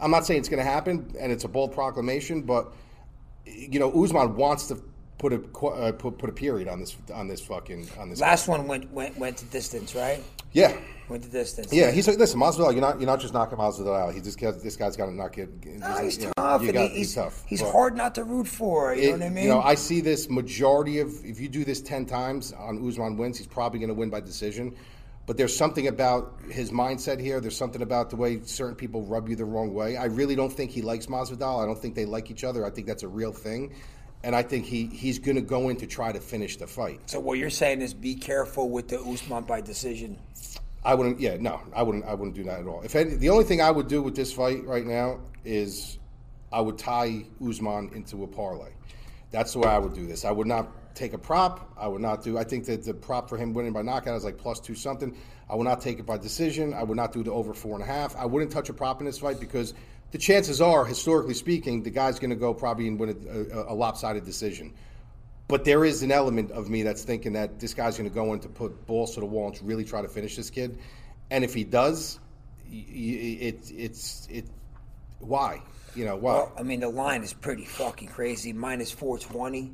I'm 0.00 0.10
not 0.10 0.26
saying 0.26 0.40
it's 0.40 0.48
going 0.48 0.64
to 0.64 0.70
happen, 0.70 1.14
and 1.18 1.30
it's 1.32 1.44
a 1.44 1.48
bold 1.48 1.72
proclamation, 1.72 2.42
but 2.42 2.72
you 3.46 3.78
know, 3.78 3.90
Usman 4.02 4.36
wants 4.36 4.66
to 4.68 4.82
put 5.18 5.32
a 5.32 5.40
uh, 5.66 5.92
put 5.92 6.18
put 6.18 6.28
a 6.28 6.32
period 6.32 6.66
on 6.68 6.80
this 6.80 6.96
on 7.12 7.28
this 7.28 7.40
fucking 7.40 7.88
on 7.98 8.10
this. 8.10 8.20
Last 8.20 8.48
one 8.48 8.66
went 8.66 8.90
went 8.92 9.16
went 9.18 9.36
to 9.38 9.44
distance, 9.46 9.94
right? 9.94 10.22
yeah, 10.52 10.76
Went 11.08 11.22
to 11.24 11.28
distance. 11.28 11.72
yeah. 11.72 11.90
He's 11.90 12.06
like, 12.06 12.16
listen, 12.16 12.38
Masvidal, 12.40 12.70
you're 12.72 12.80
not 12.80 13.00
you're 13.00 13.06
not 13.08 13.20
just 13.20 13.34
knocking 13.34 13.58
Masvidal 13.58 13.98
out. 13.98 14.14
He 14.14 14.20
just 14.20 14.38
this 14.38 14.76
guy's 14.76 14.96
got 14.96 15.06
to 15.06 15.12
knock 15.14 15.36
it. 15.38 15.48
No, 15.66 15.96
he's 16.02 16.18
you 16.18 16.26
know, 16.26 16.32
tough. 16.36 16.62
you 16.62 16.72
got- 16.72 16.90
he- 16.90 16.98
he's 16.98 17.14
tough. 17.14 17.42
He's 17.46 17.60
But- 17.62 17.72
hard 17.72 17.96
not 17.96 18.14
to 18.16 18.24
root 18.24 18.46
for. 18.48 18.94
You 18.94 19.02
it- 19.02 19.06
know 19.06 19.12
what 19.18 19.22
I 19.22 19.28
mean? 19.30 19.44
You 19.44 19.50
know, 19.50 19.60
I 19.60 19.74
see 19.74 20.00
this 20.00 20.28
majority 20.30 21.00
of 21.00 21.24
if 21.24 21.40
you 21.40 21.48
do 21.48 21.64
this 21.64 21.80
ten 21.80 22.06
times 22.06 22.52
on 22.52 22.86
Usman 22.86 23.16
wins, 23.16 23.36
he's 23.38 23.46
probably 23.46 23.78
going 23.80 23.88
to 23.88 23.94
win 23.94 24.10
by 24.10 24.20
decision. 24.20 24.74
But 25.26 25.38
there's 25.38 25.56
something 25.56 25.88
about 25.88 26.38
his 26.50 26.70
mindset 26.70 27.18
here. 27.18 27.40
There's 27.40 27.56
something 27.56 27.80
about 27.80 28.10
the 28.10 28.16
way 28.16 28.42
certain 28.42 28.74
people 28.74 29.02
rub 29.02 29.28
you 29.28 29.36
the 29.36 29.44
wrong 29.44 29.72
way. 29.72 29.96
I 29.96 30.04
really 30.04 30.34
don't 30.34 30.52
think 30.52 30.70
he 30.70 30.82
likes 30.82 31.06
Masvidal. 31.06 31.62
I 31.62 31.66
don't 31.66 31.78
think 31.78 31.94
they 31.94 32.04
like 32.04 32.30
each 32.30 32.44
other. 32.44 32.66
I 32.66 32.70
think 32.70 32.86
that's 32.86 33.04
a 33.04 33.08
real 33.08 33.32
thing, 33.32 33.74
and 34.22 34.36
I 34.36 34.42
think 34.42 34.66
he 34.66 34.86
he's 34.86 35.18
going 35.18 35.36
to 35.36 35.42
go 35.42 35.70
in 35.70 35.76
to 35.78 35.86
try 35.86 36.12
to 36.12 36.20
finish 36.20 36.56
the 36.58 36.66
fight. 36.66 37.00
so 37.06 37.20
what 37.20 37.38
you're 37.38 37.48
saying 37.48 37.80
is 37.80 37.94
be 37.94 38.14
careful 38.14 38.68
with 38.68 38.88
the 38.88 39.00
Usman 39.00 39.44
by 39.44 39.62
decision. 39.62 40.18
I 40.84 40.94
wouldn't. 40.94 41.18
Yeah, 41.18 41.38
no, 41.40 41.60
I 41.74 41.82
wouldn't. 41.82 42.04
I 42.04 42.12
wouldn't 42.12 42.36
do 42.36 42.44
that 42.44 42.60
at 42.60 42.66
all. 42.66 42.82
If 42.82 42.94
any, 42.94 43.14
the 43.14 43.30
only 43.30 43.44
thing 43.44 43.62
I 43.62 43.70
would 43.70 43.88
do 43.88 44.02
with 44.02 44.14
this 44.14 44.30
fight 44.30 44.64
right 44.66 44.84
now 44.84 45.20
is 45.42 45.98
I 46.52 46.60
would 46.60 46.76
tie 46.76 47.24
Usman 47.46 47.90
into 47.94 48.24
a 48.24 48.26
parlay. 48.26 48.72
That's 49.30 49.54
the 49.54 49.60
way 49.60 49.68
I 49.68 49.78
would 49.78 49.94
do 49.94 50.06
this. 50.06 50.26
I 50.26 50.30
would 50.30 50.46
not 50.46 50.70
take 50.94 51.12
a 51.12 51.18
prop. 51.18 51.72
I 51.76 51.88
would 51.88 52.00
not 52.00 52.22
do. 52.22 52.38
I 52.38 52.44
think 52.44 52.64
that 52.66 52.84
the 52.84 52.94
prop 52.94 53.28
for 53.28 53.36
him 53.36 53.52
winning 53.52 53.72
by 53.72 53.82
knockout 53.82 54.16
is 54.16 54.24
like 54.24 54.38
plus 54.38 54.60
two 54.60 54.74
something. 54.74 55.16
I 55.48 55.54
would 55.56 55.64
not 55.64 55.80
take 55.80 55.98
it 55.98 56.06
by 56.06 56.18
decision. 56.18 56.72
I 56.72 56.82
would 56.82 56.96
not 56.96 57.12
do 57.12 57.22
the 57.22 57.32
over 57.32 57.52
four 57.52 57.74
and 57.74 57.82
a 57.82 57.86
half. 57.86 58.16
I 58.16 58.24
wouldn't 58.24 58.50
touch 58.50 58.68
a 58.68 58.72
prop 58.72 59.00
in 59.00 59.06
this 59.06 59.18
fight 59.18 59.40
because 59.40 59.74
the 60.12 60.18
chances 60.18 60.60
are, 60.60 60.84
historically 60.84 61.34
speaking, 61.34 61.82
the 61.82 61.90
guy's 61.90 62.18
going 62.18 62.30
to 62.30 62.36
go 62.36 62.54
probably 62.54 62.88
and 62.88 62.98
win 62.98 63.10
a, 63.10 63.58
a, 63.58 63.72
a 63.72 63.74
lopsided 63.74 64.24
decision. 64.24 64.72
But 65.48 65.64
there 65.64 65.84
is 65.84 66.02
an 66.02 66.10
element 66.10 66.50
of 66.52 66.70
me 66.70 66.82
that's 66.82 67.02
thinking 67.02 67.34
that 67.34 67.60
this 67.60 67.74
guy's 67.74 67.98
going 67.98 68.08
to 68.08 68.14
go 68.14 68.32
in 68.32 68.40
to 68.40 68.48
put 68.48 68.86
balls 68.86 69.14
to 69.14 69.20
the 69.20 69.26
wall 69.26 69.48
and 69.48 69.62
really 69.62 69.84
try 69.84 70.00
to 70.00 70.08
finish 70.08 70.36
this 70.36 70.48
kid. 70.48 70.78
And 71.30 71.44
if 71.44 71.52
he 71.52 71.64
does, 71.64 72.18
it, 72.70 73.70
it's 73.70 74.26
it. 74.30 74.46
Why? 75.18 75.62
You 75.94 76.06
know 76.06 76.16
why? 76.16 76.34
Well, 76.34 76.52
I 76.58 76.62
mean, 76.62 76.80
the 76.80 76.88
line 76.88 77.22
is 77.22 77.32
pretty 77.32 77.64
fucking 77.64 78.08
crazy. 78.08 78.52
Minus 78.52 78.90
420. 78.90 79.72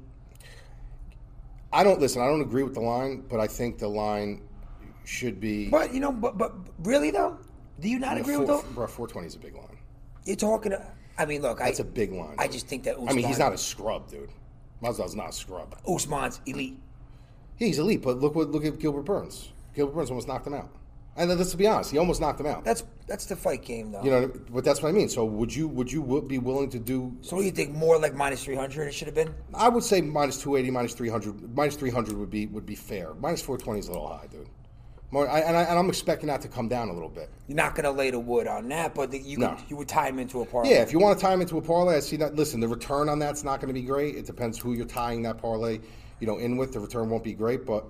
I 1.72 1.84
don't 1.84 2.00
listen. 2.00 2.22
I 2.22 2.26
don't 2.26 2.40
agree 2.40 2.62
with 2.62 2.74
the 2.74 2.80
line, 2.80 3.24
but 3.28 3.40
I 3.40 3.46
think 3.46 3.78
the 3.78 3.88
line 3.88 4.42
should 5.04 5.40
be. 5.40 5.68
But, 5.68 5.94
you 5.94 6.00
know, 6.00 6.12
but, 6.12 6.36
but 6.36 6.52
really, 6.80 7.10
though? 7.10 7.38
Do 7.78 7.88
you 7.88 7.98
not 7.98 8.18
agree 8.18 8.36
with 8.36 8.48
four, 8.48 8.62
that? 8.62 8.74
bro, 8.74 8.86
420 8.86 9.26
is 9.26 9.34
a 9.36 9.38
big 9.38 9.54
line. 9.54 9.78
You're 10.24 10.36
talking. 10.36 10.72
To, 10.72 10.86
I 11.16 11.24
mean, 11.24 11.42
look, 11.42 11.58
That's 11.58 11.80
I, 11.80 11.82
a 11.82 11.86
big 11.86 12.12
line. 12.12 12.36
I 12.38 12.44
dude. 12.44 12.52
just 12.52 12.66
think 12.66 12.84
that 12.84 12.96
Usman, 12.96 13.08
I 13.08 13.12
mean, 13.12 13.26
he's 13.26 13.38
not 13.38 13.52
a 13.52 13.58
scrub, 13.58 14.10
dude. 14.10 14.30
Masvidal's 14.82 15.14
not 15.14 15.30
a 15.30 15.32
scrub. 15.32 15.76
Usman's 15.86 16.40
elite. 16.46 16.78
Yeah, 17.58 17.66
he's 17.68 17.78
elite, 17.78 18.02
but 18.02 18.18
look 18.18 18.34
what 18.34 18.50
look 18.50 18.64
at 18.64 18.78
Gilbert 18.78 19.02
Burns. 19.02 19.52
Gilbert 19.74 19.94
Burns 19.94 20.10
almost 20.10 20.28
knocked 20.28 20.46
him 20.46 20.54
out. 20.54 20.70
And 21.20 21.28
let's 21.38 21.54
be 21.54 21.66
honest, 21.66 21.90
he 21.90 21.98
almost 21.98 22.20
knocked 22.20 22.40
him 22.40 22.46
out. 22.46 22.64
That's 22.64 22.82
that's 23.06 23.26
the 23.26 23.36
fight 23.36 23.62
game, 23.62 23.92
though. 23.92 24.02
You 24.02 24.10
know, 24.10 24.32
but 24.50 24.64
that's 24.64 24.82
what 24.82 24.88
I 24.88 24.92
mean. 24.92 25.08
So 25.10 25.24
would 25.24 25.54
you 25.54 25.68
would 25.68 25.92
you 25.92 26.24
be 26.26 26.38
willing 26.38 26.70
to 26.70 26.78
do? 26.78 27.14
so 27.20 27.36
what 27.36 27.42
do 27.42 27.46
you 27.46 27.52
think? 27.52 27.74
More 27.74 27.98
like 27.98 28.14
minus 28.14 28.42
300 28.42 28.88
it 28.88 28.94
should 28.94 29.06
have 29.06 29.14
been? 29.14 29.34
I 29.52 29.68
would 29.68 29.84
say 29.84 30.00
minus 30.00 30.40
two 30.40 30.56
eighty, 30.56 30.70
minus 30.70 30.94
three 30.94 31.10
hundred, 31.10 31.54
minus 31.54 31.76
three 31.76 31.90
hundred 31.90 32.16
would 32.16 32.30
be 32.30 32.46
would 32.46 32.64
be 32.64 32.74
fair. 32.74 33.12
Minus 33.14 33.42
four 33.42 33.58
twenty 33.58 33.80
is 33.80 33.88
a 33.88 33.92
little 33.92 34.08
high, 34.08 34.26
dude. 34.28 34.48
More, 35.12 35.28
I, 35.28 35.40
and, 35.40 35.56
I, 35.56 35.62
and 35.64 35.76
I'm 35.76 35.88
expecting 35.88 36.28
that 36.28 36.40
to 36.42 36.48
come 36.48 36.68
down 36.68 36.88
a 36.88 36.92
little 36.92 37.08
bit. 37.08 37.28
You're 37.48 37.56
not 37.56 37.74
going 37.74 37.82
to 37.82 37.90
lay 37.90 38.12
the 38.12 38.20
wood 38.20 38.46
on 38.46 38.68
that, 38.68 38.94
but 38.94 39.10
the, 39.10 39.18
you, 39.18 39.38
No. 39.38 39.56
could, 39.56 39.64
you 39.68 39.76
would 39.76 39.88
tie 39.88 40.08
him 40.08 40.20
into 40.20 40.40
a 40.40 40.46
parlay. 40.46 40.70
Yeah, 40.70 40.82
if 40.82 40.92
you 40.92 41.00
want 41.00 41.18
to 41.18 41.24
tie 41.26 41.34
him 41.34 41.40
into 41.40 41.58
a 41.58 41.60
parlay, 41.62 41.96
I 41.96 42.00
see 42.00 42.16
that. 42.18 42.36
Listen, 42.36 42.60
the 42.60 42.68
return 42.68 43.08
on 43.08 43.18
that's 43.18 43.42
not 43.42 43.60
going 43.60 43.66
to 43.66 43.74
be 43.74 43.82
great. 43.84 44.14
It 44.14 44.24
depends 44.24 44.56
who 44.56 44.72
you're 44.72 44.86
tying 44.86 45.22
that 45.22 45.38
parlay, 45.38 45.80
you 46.20 46.28
know, 46.28 46.38
in 46.38 46.56
with. 46.56 46.72
The 46.72 46.78
return 46.78 47.10
won't 47.10 47.24
be 47.24 47.32
great, 47.32 47.66
but 47.66 47.86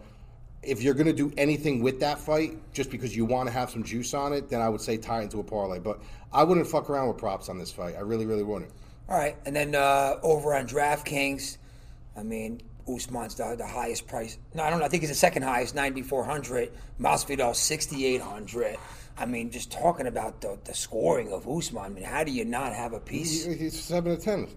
if 0.63 0.83
you're 0.83 0.95
going 0.95 1.07
to 1.07 1.13
do 1.13 1.33
anything 1.37 1.83
with 1.83 2.01
that 2.01 2.19
fight, 2.19 2.59
just 2.73 2.91
because 2.91 3.17
you 3.17 3.25
want 3.25 3.49
to 3.49 3.53
have 3.53 3.71
some 3.71 3.83
juice 3.83 4.13
on 4.15 4.33
it, 4.33 4.51
then 4.51 4.61
I 4.61 4.69
would 4.69 4.81
say 4.81 4.97
tie 4.97 5.21
it 5.21 5.25
into 5.25 5.41
a 5.41 5.45
parlay. 5.45 5.79
But 5.79 6.01
I 6.33 6.45
wouldn't 6.45 6.67
fuck 6.67 6.91
around 6.91 7.09
with 7.09 7.17
props 7.19 7.49
on 7.49 7.59
this 7.59 7.73
fight. 7.73 7.95
I 7.97 8.01
really, 8.01 8.27
really 8.27 8.43
wouldn't. 8.43 8.71
All 9.09 9.17
right, 9.17 9.37
and 9.47 9.57
then 9.57 9.75
uh, 9.75 10.17
over 10.23 10.55
on 10.55 10.67
DraftKings, 10.69 11.57
I 12.17 12.23
mean, 12.23 12.61
Usman's 12.87 13.35
the, 13.35 13.55
the 13.57 13.67
highest 13.67 14.07
price. 14.07 14.39
No, 14.55 14.63
I 14.63 14.71
don't 14.71 14.79
know. 14.79 14.85
I 14.85 14.89
think 14.89 15.03
he's 15.03 15.11
the 15.11 15.17
second 15.17 15.43
highest, 15.43 15.75
9,400. 15.75 16.71
Masvidal, 17.01 17.55
6,800. 17.57 18.77
I 19.19 19.27
mean, 19.27 19.51
just 19.51 19.71
talking 19.73 20.07
about 20.07 20.41
the, 20.41 20.59
the 20.65 20.75
scoring 20.75 21.33
of 21.33 21.49
Usman. 21.49 21.83
I 21.85 21.89
mean, 21.89 22.05
how 22.05 22.23
do 22.25 22.31
you 22.33 22.45
not 22.45 22.73
have 22.73 22.93
a 22.93 23.01
piece? 23.01 23.45
He- 23.47 23.55
He's 23.55 23.79
seven 23.81 24.17
to 24.17 24.23
ten. 24.23 24.49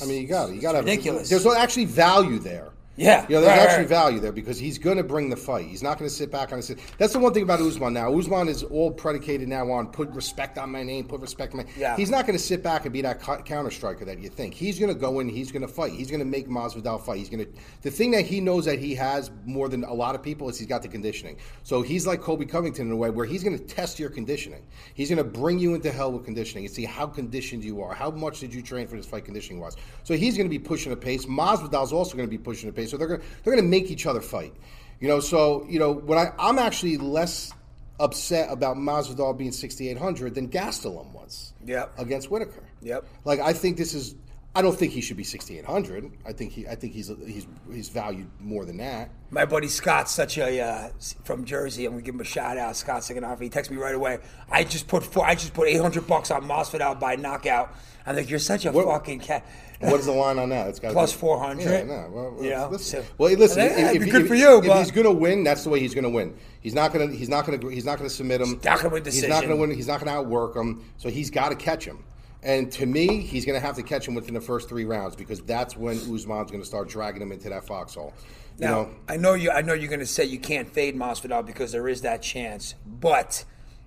I 0.00 0.06
mean, 0.06 0.22
you 0.22 0.28
got 0.28 0.50
it. 0.50 0.54
You 0.54 0.60
got 0.60 0.72
to 0.72 0.76
have 0.78 0.84
ridiculous. 0.86 1.28
There's 1.28 1.46
actually 1.46 1.84
value 1.84 2.38
there. 2.38 2.70
Yeah, 2.96 3.22
You 3.26 3.36
know, 3.36 3.40
there's 3.40 3.58
right, 3.58 3.68
actually 3.68 3.84
right. 3.84 3.88
value 3.88 4.20
there 4.20 4.32
because 4.32 4.58
he's 4.58 4.76
going 4.76 4.98
to 4.98 5.02
bring 5.02 5.30
the 5.30 5.36
fight. 5.36 5.66
He's 5.66 5.82
not 5.82 5.98
going 5.98 6.10
to 6.10 6.14
sit 6.14 6.30
back 6.30 6.52
on 6.52 6.58
his. 6.58 6.76
That's 6.98 7.14
the 7.14 7.18
one 7.18 7.32
thing 7.32 7.42
about 7.42 7.60
Usman 7.60 7.94
now. 7.94 8.14
Usman 8.14 8.48
is 8.48 8.62
all 8.64 8.90
predicated 8.90 9.48
now 9.48 9.70
on 9.70 9.86
put 9.86 10.10
respect 10.10 10.58
on 10.58 10.70
my 10.70 10.82
name, 10.82 11.06
put 11.06 11.22
respect 11.22 11.54
on 11.54 11.60
my. 11.60 11.66
Yeah. 11.76 11.96
He's 11.96 12.10
not 12.10 12.26
going 12.26 12.38
to 12.38 12.44
sit 12.44 12.62
back 12.62 12.84
and 12.84 12.92
be 12.92 13.00
that 13.00 13.22
counter 13.46 13.70
striker 13.70 14.04
that 14.04 14.18
you 14.18 14.28
think. 14.28 14.52
He's 14.52 14.78
going 14.78 14.92
to 14.92 14.98
go 14.98 15.20
in. 15.20 15.28
He's 15.30 15.50
going 15.50 15.62
to 15.62 15.68
fight. 15.68 15.92
He's 15.92 16.10
going 16.10 16.20
to 16.20 16.26
make 16.26 16.48
Masvidal 16.48 17.00
fight. 17.00 17.16
He's 17.16 17.30
going 17.30 17.46
to. 17.46 17.50
The 17.80 17.90
thing 17.90 18.10
that 18.10 18.26
he 18.26 18.40
knows 18.40 18.66
that 18.66 18.78
he 18.78 18.94
has 18.96 19.30
more 19.46 19.70
than 19.70 19.84
a 19.84 19.94
lot 19.94 20.14
of 20.14 20.22
people 20.22 20.50
is 20.50 20.58
he's 20.58 20.68
got 20.68 20.82
the 20.82 20.88
conditioning. 20.88 21.38
So 21.62 21.80
he's 21.80 22.06
like 22.06 22.20
Colby 22.20 22.44
Covington 22.44 22.88
in 22.88 22.92
a 22.92 22.96
way 22.96 23.08
where 23.08 23.24
he's 23.24 23.42
going 23.42 23.58
to 23.58 23.64
test 23.64 23.98
your 23.98 24.10
conditioning. 24.10 24.66
He's 24.92 25.08
going 25.08 25.16
to 25.16 25.24
bring 25.24 25.58
you 25.58 25.74
into 25.74 25.90
hell 25.90 26.12
with 26.12 26.26
conditioning 26.26 26.66
and 26.66 26.74
see 26.74 26.84
how 26.84 27.06
conditioned 27.06 27.64
you 27.64 27.80
are. 27.80 27.94
How 27.94 28.10
much 28.10 28.40
did 28.40 28.52
you 28.52 28.60
train 28.60 28.86
for 28.86 28.96
this 28.96 29.06
fight 29.06 29.24
conditioning 29.24 29.60
wise? 29.60 29.76
So 30.02 30.14
he's 30.14 30.36
going 30.36 30.46
to 30.46 30.50
be 30.50 30.58
pushing 30.58 30.92
a 30.92 30.96
pace. 30.96 31.24
Masvidal's 31.24 31.94
also 31.94 32.18
going 32.18 32.28
to 32.28 32.30
be 32.30 32.36
pushing 32.36 32.68
a 32.68 32.72
pace. 32.72 32.81
So 32.86 32.96
they're 32.96 33.08
going 33.08 33.20
to, 33.20 33.26
they're 33.42 33.52
going 33.52 33.64
to 33.64 33.70
make 33.70 33.90
each 33.90 34.06
other 34.06 34.20
fight. 34.20 34.54
You 35.00 35.08
know, 35.08 35.20
so 35.20 35.66
you 35.68 35.78
know 35.78 35.92
when 35.92 36.18
I 36.18 36.32
I'm 36.38 36.58
actually 36.58 36.96
less 36.96 37.52
upset 37.98 38.50
about 38.50 38.76
Masvidal 38.76 39.36
being 39.36 39.52
6800 39.52 40.34
than 40.34 40.48
Gastelum 40.48 41.12
was. 41.12 41.52
Yep. 41.64 41.98
Against 41.98 42.30
Whittaker. 42.30 42.64
Yep. 42.82 43.04
Like 43.24 43.40
I 43.40 43.52
think 43.52 43.76
this 43.76 43.94
is 43.94 44.14
I 44.54 44.60
don't 44.60 44.78
think 44.78 44.92
he 44.92 45.00
should 45.00 45.16
be 45.16 45.24
6800. 45.24 46.10
I 46.26 46.32
think 46.34 46.52
he 46.52 46.66
I 46.68 46.74
think 46.74 46.92
he's 46.92 47.10
he's 47.26 47.46
he's 47.72 47.88
valued 47.88 48.28
more 48.38 48.66
than 48.66 48.76
that. 48.78 49.10
My 49.30 49.46
buddy 49.46 49.68
Scott's 49.68 50.12
such 50.12 50.36
a 50.36 50.60
uh, 50.60 50.88
from 51.24 51.46
Jersey. 51.46 51.86
I'm 51.86 51.92
gonna 51.92 52.02
give 52.02 52.14
him 52.14 52.20
a 52.20 52.24
shout 52.24 52.58
out. 52.58 52.76
Scott 52.76 53.00
Siganoff. 53.00 53.40
He 53.40 53.48
texted 53.48 53.70
me 53.70 53.78
right 53.78 53.94
away. 53.94 54.18
I 54.50 54.64
just 54.64 54.88
put 54.88 55.04
four, 55.04 55.24
I 55.24 55.34
just 55.36 55.54
put 55.54 55.68
800 55.68 56.06
bucks 56.06 56.30
on 56.30 56.42
Masvidal 56.46 57.00
by 57.00 57.16
knockout. 57.16 57.74
I'm 58.04 58.14
like, 58.16 58.28
you're 58.28 58.38
such 58.40 58.66
a 58.66 58.72
What- 58.72 58.84
fucking 58.86 59.20
cat. 59.20 59.46
What 59.80 59.98
is 59.98 60.06
the 60.06 60.12
line 60.12 60.38
on 60.38 60.50
that? 60.50 60.68
It's 60.68 60.78
got 60.78 60.92
Plus 60.92 61.12
400. 61.12 61.62
Yeah, 61.64 61.82
no. 61.82 62.08
Well, 62.12 62.36
You 62.44 62.50
know, 62.50 62.68
listen. 62.70 63.04
well, 63.18 63.32
listen. 63.32 63.58
That'd 63.66 63.96
if, 63.96 64.02
be 64.02 64.06
if- 64.06 64.12
good 64.12 64.22
if- 64.22 64.28
for 64.28 64.34
you, 64.36 64.58
If 64.58 64.66
but- 64.66 64.78
he's 64.78 64.92
going 64.92 65.06
to 65.06 65.12
win, 65.12 65.42
that's 65.42 65.64
the 65.64 65.70
way 65.70 65.80
he's 65.80 65.92
going 65.92 66.04
to 66.04 66.10
win. 66.10 66.36
He's 66.60 66.72
not 66.74 66.92
going 66.92 67.10
to. 67.10 67.16
He's 67.16 67.28
not 67.28 67.46
to. 67.46 67.68
He's 67.68 67.84
not 67.84 67.98
to 67.98 68.08
submit 68.08 68.40
him. 68.40 68.60
not 68.64 68.78
gonna 68.80 68.90
win 68.90 69.04
He's 69.04 69.26
not 69.26 69.40
going 69.42 69.50
to 69.50 69.56
win. 69.56 69.72
He's 69.72 69.88
not 69.88 69.98
going 69.98 70.06
to 70.12 70.18
outwork 70.18 70.54
him. 70.54 70.84
So 70.98 71.08
he's 71.08 71.30
got 71.30 71.48
to 71.48 71.56
catch 71.56 71.84
him. 71.84 72.04
And 72.44 72.72
to 72.72 72.86
me, 72.86 73.20
he's 73.20 73.44
going 73.44 73.58
to 73.60 73.64
have 73.64 73.76
to 73.76 73.82
catch 73.82 74.06
him 74.06 74.14
within 74.14 74.34
the 74.34 74.40
first 74.40 74.68
three 74.68 74.84
rounds 74.84 75.14
because 75.14 75.40
that's 75.42 75.76
when 75.76 75.96
Usman's 75.96 76.50
going 76.50 76.60
to 76.60 76.66
start 76.66 76.88
dragging 76.88 77.22
him 77.22 77.30
into 77.30 77.48
that 77.50 77.64
foxhole. 77.66 78.12
You 78.58 78.66
Now, 78.66 78.70
know, 78.82 78.90
I 79.08 79.16
know 79.16 79.34
you. 79.34 79.50
I 79.52 79.62
know 79.62 79.74
you're 79.74 79.88
going 79.88 80.00
to 80.00 80.06
say 80.06 80.24
you 80.24 80.38
can't 80.40 80.68
fade 80.68 80.96
Masvidal 80.96 81.46
because 81.46 81.70
there 81.72 81.88
is 81.88 82.02
that 82.02 82.20
chance. 82.20 82.74
But 82.84 83.44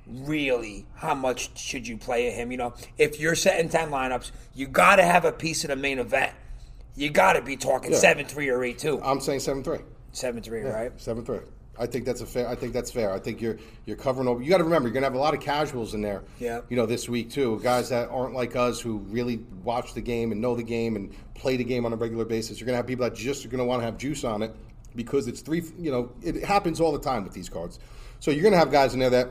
really, 0.07 0.85
how 0.95 1.13
much 1.15 1.57
should 1.59 1.87
you 1.87 1.97
play 1.97 2.29
him? 2.31 2.51
You 2.51 2.57
know, 2.57 2.73
if 2.97 3.19
you're 3.19 3.35
setting 3.35 3.69
ten 3.69 3.89
lineups, 3.89 4.31
you 4.53 4.67
got 4.67 4.95
to 4.97 5.03
have 5.03 5.25
a 5.25 5.31
piece 5.31 5.63
of 5.63 5.69
the 5.69 5.75
main 5.75 5.99
event. 5.99 6.31
You 6.95 7.09
got 7.09 7.33
to 7.33 7.41
be 7.41 7.57
talking 7.57 7.91
Yeah. 7.91 7.97
seven 7.97 8.25
three 8.25 8.49
or 8.49 8.63
eight 8.63 8.79
two. 8.79 9.01
I'm 9.03 9.19
saying 9.19 9.41
seven 9.41 9.63
three. 9.63 9.79
Seven 10.13 10.41
three, 10.41 10.61
right? 10.61 10.91
Seven 10.99 11.25
three. 11.25 11.39
I 11.77 11.85
think 11.85 12.05
that's 12.05 12.21
a 12.21 12.25
fair. 12.25 12.47
I 12.47 12.55
think 12.55 12.73
that's 12.73 12.91
fair. 12.91 13.11
I 13.11 13.19
think 13.19 13.41
you're 13.41 13.57
you're 13.85 13.97
covering 13.97 14.27
over. 14.27 14.41
You 14.41 14.49
got 14.49 14.57
to 14.57 14.63
remember, 14.63 14.87
you're 14.87 14.93
gonna 14.93 15.05
have 15.05 15.15
a 15.15 15.19
lot 15.19 15.33
of 15.33 15.39
casuals 15.39 15.93
in 15.93 16.01
there. 16.01 16.23
Yeah. 16.39 16.61
You 16.69 16.77
know, 16.77 16.85
this 16.85 17.09
week 17.09 17.29
too, 17.29 17.59
guys 17.61 17.89
that 17.89 18.09
aren't 18.09 18.33
like 18.33 18.55
us 18.55 18.79
who 18.79 18.97
really 19.09 19.41
watch 19.63 19.93
the 19.93 20.01
game 20.01 20.31
and 20.31 20.41
know 20.41 20.55
the 20.55 20.63
game 20.63 20.95
and 20.95 21.13
play 21.33 21.57
the 21.57 21.63
game 21.63 21.85
on 21.85 21.93
a 21.93 21.95
regular 21.95 22.25
basis. 22.25 22.59
You're 22.59 22.65
gonna 22.65 22.77
have 22.77 22.87
people 22.87 23.03
that 23.05 23.15
just 23.15 23.45
are 23.45 23.49
gonna 23.49 23.65
want 23.65 23.81
to 23.81 23.85
have 23.85 23.97
juice 23.97 24.23
on 24.23 24.41
it 24.41 24.55
because 24.95 25.27
it's 25.27 25.41
three. 25.41 25.63
You 25.77 25.91
know, 25.91 26.11
it 26.21 26.43
happens 26.43 26.79
all 26.79 26.91
the 26.91 26.99
time 26.99 27.23
with 27.23 27.33
these 27.33 27.49
cards. 27.49 27.79
So 28.19 28.31
you're 28.31 28.43
gonna 28.43 28.57
have 28.57 28.71
guys 28.71 28.93
in 28.93 28.99
there 28.99 29.09
that. 29.09 29.29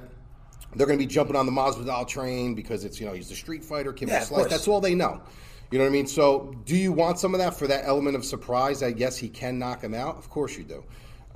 They're 0.76 0.88
going 0.88 0.98
to 0.98 1.04
be 1.04 1.08
jumping 1.08 1.36
on 1.36 1.46
the 1.46 1.52
Masvidal 1.52 2.08
train 2.08 2.56
because 2.56 2.84
it's 2.84 2.98
you 2.98 3.06
know 3.06 3.12
he's 3.12 3.28
the 3.28 3.36
street 3.36 3.62
fighter, 3.62 3.92
Kim 3.92 4.08
Yeah, 4.08 4.24
Slice. 4.24 4.50
That's 4.50 4.66
all 4.66 4.80
they 4.80 4.96
know. 4.96 5.22
You 5.70 5.78
know 5.78 5.84
what 5.84 5.90
I 5.90 5.92
mean? 5.92 6.06
So, 6.06 6.54
do 6.64 6.76
you 6.76 6.92
want 6.92 7.18
some 7.18 7.34
of 7.34 7.40
that 7.40 7.56
for 7.58 7.66
that 7.66 7.84
element 7.84 8.16
of 8.16 8.24
surprise? 8.24 8.82
I 8.82 8.92
guess 8.92 9.16
he 9.16 9.28
can 9.28 9.58
knock 9.58 9.82
him 9.82 9.94
out. 9.94 10.16
Of 10.16 10.30
course 10.30 10.56
you 10.56 10.64
do. 10.64 10.84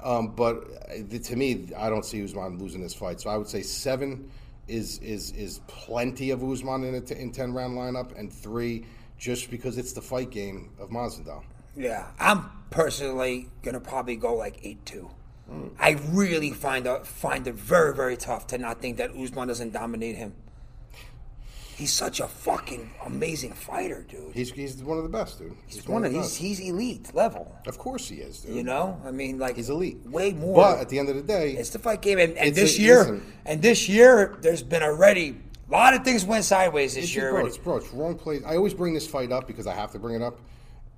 Um, 0.02 0.28
but 0.28 0.64
uh, 0.90 1.18
to 1.18 1.36
me, 1.36 1.68
I 1.76 1.90
don't 1.90 2.04
see 2.04 2.22
Usman 2.22 2.58
losing 2.58 2.80
this 2.80 2.94
fight. 2.94 3.20
So 3.20 3.30
I 3.30 3.36
would 3.36 3.48
say 3.48 3.62
seven 3.62 4.30
is 4.68 4.98
is 4.98 5.32
is 5.32 5.60
plenty 5.66 6.30
of 6.30 6.42
Usman 6.44 6.84
in 6.84 6.94
a 6.94 7.00
t- 7.00 7.16
in 7.16 7.32
ten 7.32 7.52
round 7.52 7.76
lineup, 7.76 8.18
and 8.18 8.32
three 8.32 8.84
just 9.18 9.50
because 9.50 9.78
it's 9.78 9.92
the 9.92 10.02
fight 10.02 10.30
game 10.30 10.70
of 10.78 10.90
Masvidal. 10.90 11.42
Yeah, 11.76 12.06
I'm 12.20 12.50
personally 12.70 13.48
gonna 13.62 13.80
probably 13.80 14.16
go 14.16 14.34
like 14.34 14.60
eight 14.62 14.84
two. 14.86 15.10
I 15.80 15.92
really 16.10 16.50
find 16.50 16.86
it 16.86 17.06
find 17.06 17.46
it 17.46 17.54
very 17.54 17.94
very 17.94 18.18
tough 18.18 18.46
to 18.48 18.58
not 18.58 18.82
think 18.82 18.98
that 18.98 19.12
Usman 19.16 19.48
doesn't 19.48 19.72
dominate 19.72 20.16
him. 20.16 20.34
He's 21.78 21.92
such 21.92 22.18
a 22.18 22.26
fucking 22.26 22.90
amazing 23.06 23.52
fighter, 23.52 24.04
dude. 24.08 24.34
He's 24.34 24.50
he's 24.50 24.82
one 24.82 24.98
of 24.98 25.04
the 25.04 25.08
best, 25.08 25.38
dude. 25.38 25.54
He's 25.68 25.86
one 25.86 26.04
of 26.04 26.12
the 26.12 26.18
he's 26.18 26.34
he's 26.34 26.58
elite 26.58 27.14
level. 27.14 27.54
Of 27.68 27.78
course 27.78 28.08
he 28.08 28.16
is, 28.16 28.40
dude. 28.40 28.56
You 28.56 28.64
know, 28.64 29.00
I 29.04 29.12
mean, 29.12 29.38
like 29.38 29.54
he's 29.54 29.70
elite, 29.70 29.98
way 30.04 30.32
more. 30.32 30.56
But 30.56 30.80
at 30.80 30.88
the 30.88 30.98
end 30.98 31.08
of 31.08 31.14
the 31.14 31.22
day, 31.22 31.52
it's 31.52 31.70
the 31.70 31.78
fight 31.78 32.02
game, 32.02 32.18
and, 32.18 32.36
and 32.36 32.52
this 32.52 32.76
a- 32.78 32.82
year, 32.82 33.20
and 33.46 33.62
this 33.62 33.88
year, 33.88 34.36
there's 34.40 34.64
been 34.64 34.82
already 34.82 35.36
a 35.68 35.72
lot 35.72 35.94
of 35.94 36.02
things 36.02 36.24
went 36.24 36.44
sideways 36.44 36.94
this 36.96 37.04
It's 37.04 37.14
year. 37.14 37.30
bro, 37.30 37.46
it's, 37.46 37.58
bro, 37.58 37.76
it's 37.76 37.92
wrong 37.92 38.16
place. 38.16 38.42
I 38.44 38.56
always 38.56 38.74
bring 38.74 38.92
this 38.92 39.06
fight 39.06 39.30
up 39.30 39.46
because 39.46 39.68
I 39.68 39.74
have 39.74 39.92
to 39.92 40.00
bring 40.00 40.16
it 40.16 40.22
up. 40.22 40.40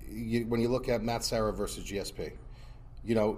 You, 0.09 0.47
when 0.47 0.61
you 0.61 0.69
look 0.69 0.89
at 0.89 1.03
Matt 1.03 1.23
Serra 1.23 1.53
versus 1.53 1.83
GSP, 1.83 2.31
you 3.05 3.13
know, 3.13 3.37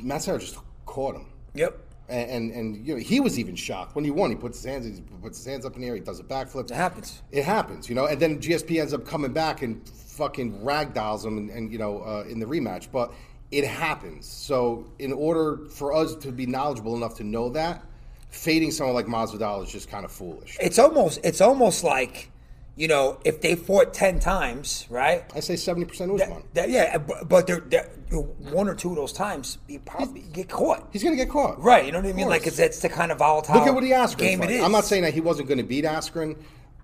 Matt 0.00 0.22
Serra 0.22 0.38
just 0.38 0.56
caught 0.84 1.16
him, 1.16 1.26
Yep, 1.54 1.78
and 2.08 2.30
and, 2.30 2.50
and 2.52 2.86
you 2.86 2.94
know, 2.94 3.00
he 3.00 3.20
was 3.20 3.38
even 3.38 3.56
shocked 3.56 3.94
when 3.94 4.04
he 4.04 4.10
won. 4.10 4.30
He 4.30 4.36
puts 4.36 4.58
his 4.58 4.66
hands, 4.66 4.86
he 4.86 5.02
puts 5.22 5.38
his 5.38 5.46
hands 5.46 5.64
up 5.64 5.74
in 5.74 5.82
the 5.82 5.88
air, 5.88 5.94
he 5.94 6.00
does 6.00 6.20
a 6.20 6.24
backflip. 6.24 6.70
it 6.70 6.74
happens. 6.74 7.22
It 7.32 7.44
happens, 7.44 7.88
you 7.88 7.94
know, 7.94 8.06
and 8.06 8.20
then 8.20 8.38
GSP 8.40 8.80
ends 8.80 8.92
up 8.94 9.06
coming 9.06 9.32
back 9.32 9.62
and 9.62 9.86
fucking 9.88 10.60
ragdolls 10.60 11.24
him, 11.24 11.38
and, 11.38 11.50
and 11.50 11.72
you 11.72 11.78
know, 11.78 12.02
uh, 12.02 12.24
in 12.28 12.38
the 12.38 12.46
rematch. 12.46 12.88
But 12.90 13.12
it 13.50 13.64
happens. 13.64 14.26
So 14.26 14.90
in 14.98 15.12
order 15.12 15.66
for 15.70 15.92
us 15.92 16.14
to 16.16 16.32
be 16.32 16.46
knowledgeable 16.46 16.96
enough 16.96 17.16
to 17.16 17.24
know 17.24 17.48
that, 17.50 17.82
fading 18.28 18.70
someone 18.70 18.94
like 18.94 19.06
Masvidal 19.06 19.64
is 19.64 19.70
just 19.70 19.88
kind 19.88 20.04
of 20.04 20.12
foolish. 20.12 20.56
It's 20.60 20.78
almost 20.78 21.20
it's 21.24 21.40
almost 21.40 21.84
like 21.84 22.30
you 22.76 22.88
know 22.88 23.18
if 23.24 23.40
they 23.40 23.54
fought 23.54 23.94
ten 23.94 24.20
times, 24.20 24.86
right? 24.90 25.24
I 25.34 25.40
say 25.40 25.56
seventy 25.56 25.86
percent 25.86 26.12
Usman. 26.12 26.44
That, 26.54 26.70
yeah, 26.70 26.98
but, 26.98 27.28
but 27.28 27.46
they're, 27.46 27.60
they're, 27.60 27.88
one 28.10 28.68
or 28.68 28.74
two 28.74 28.90
of 28.90 28.96
those 28.96 29.12
times 29.12 29.58
you 29.66 29.80
probably 29.80 30.20
get 30.32 30.48
caught. 30.48 30.88
He's 30.92 31.02
going 31.02 31.16
to 31.16 31.24
get 31.24 31.32
caught. 31.32 31.60
Right, 31.60 31.86
you 31.86 31.92
know 31.92 32.00
what 32.00 32.08
I 32.08 32.12
mean? 32.12 32.28
Like 32.28 32.46
it's 32.46 32.58
it's 32.58 32.80
the 32.80 32.88
kind 32.88 33.10
of 33.10 33.18
volatile 33.18 33.54
Look 33.54 33.66
at 33.66 33.74
what 33.74 33.82
he 33.82 33.90
Askren 33.90 34.18
game 34.18 34.38
fight. 34.40 34.50
it 34.50 34.56
is. 34.56 34.62
I'm 34.62 34.72
not 34.72 34.84
saying 34.84 35.02
that 35.02 35.14
he 35.14 35.20
wasn't 35.20 35.48
going 35.48 35.58
to 35.58 35.64
beat 35.64 35.84
Askren, 35.84 36.36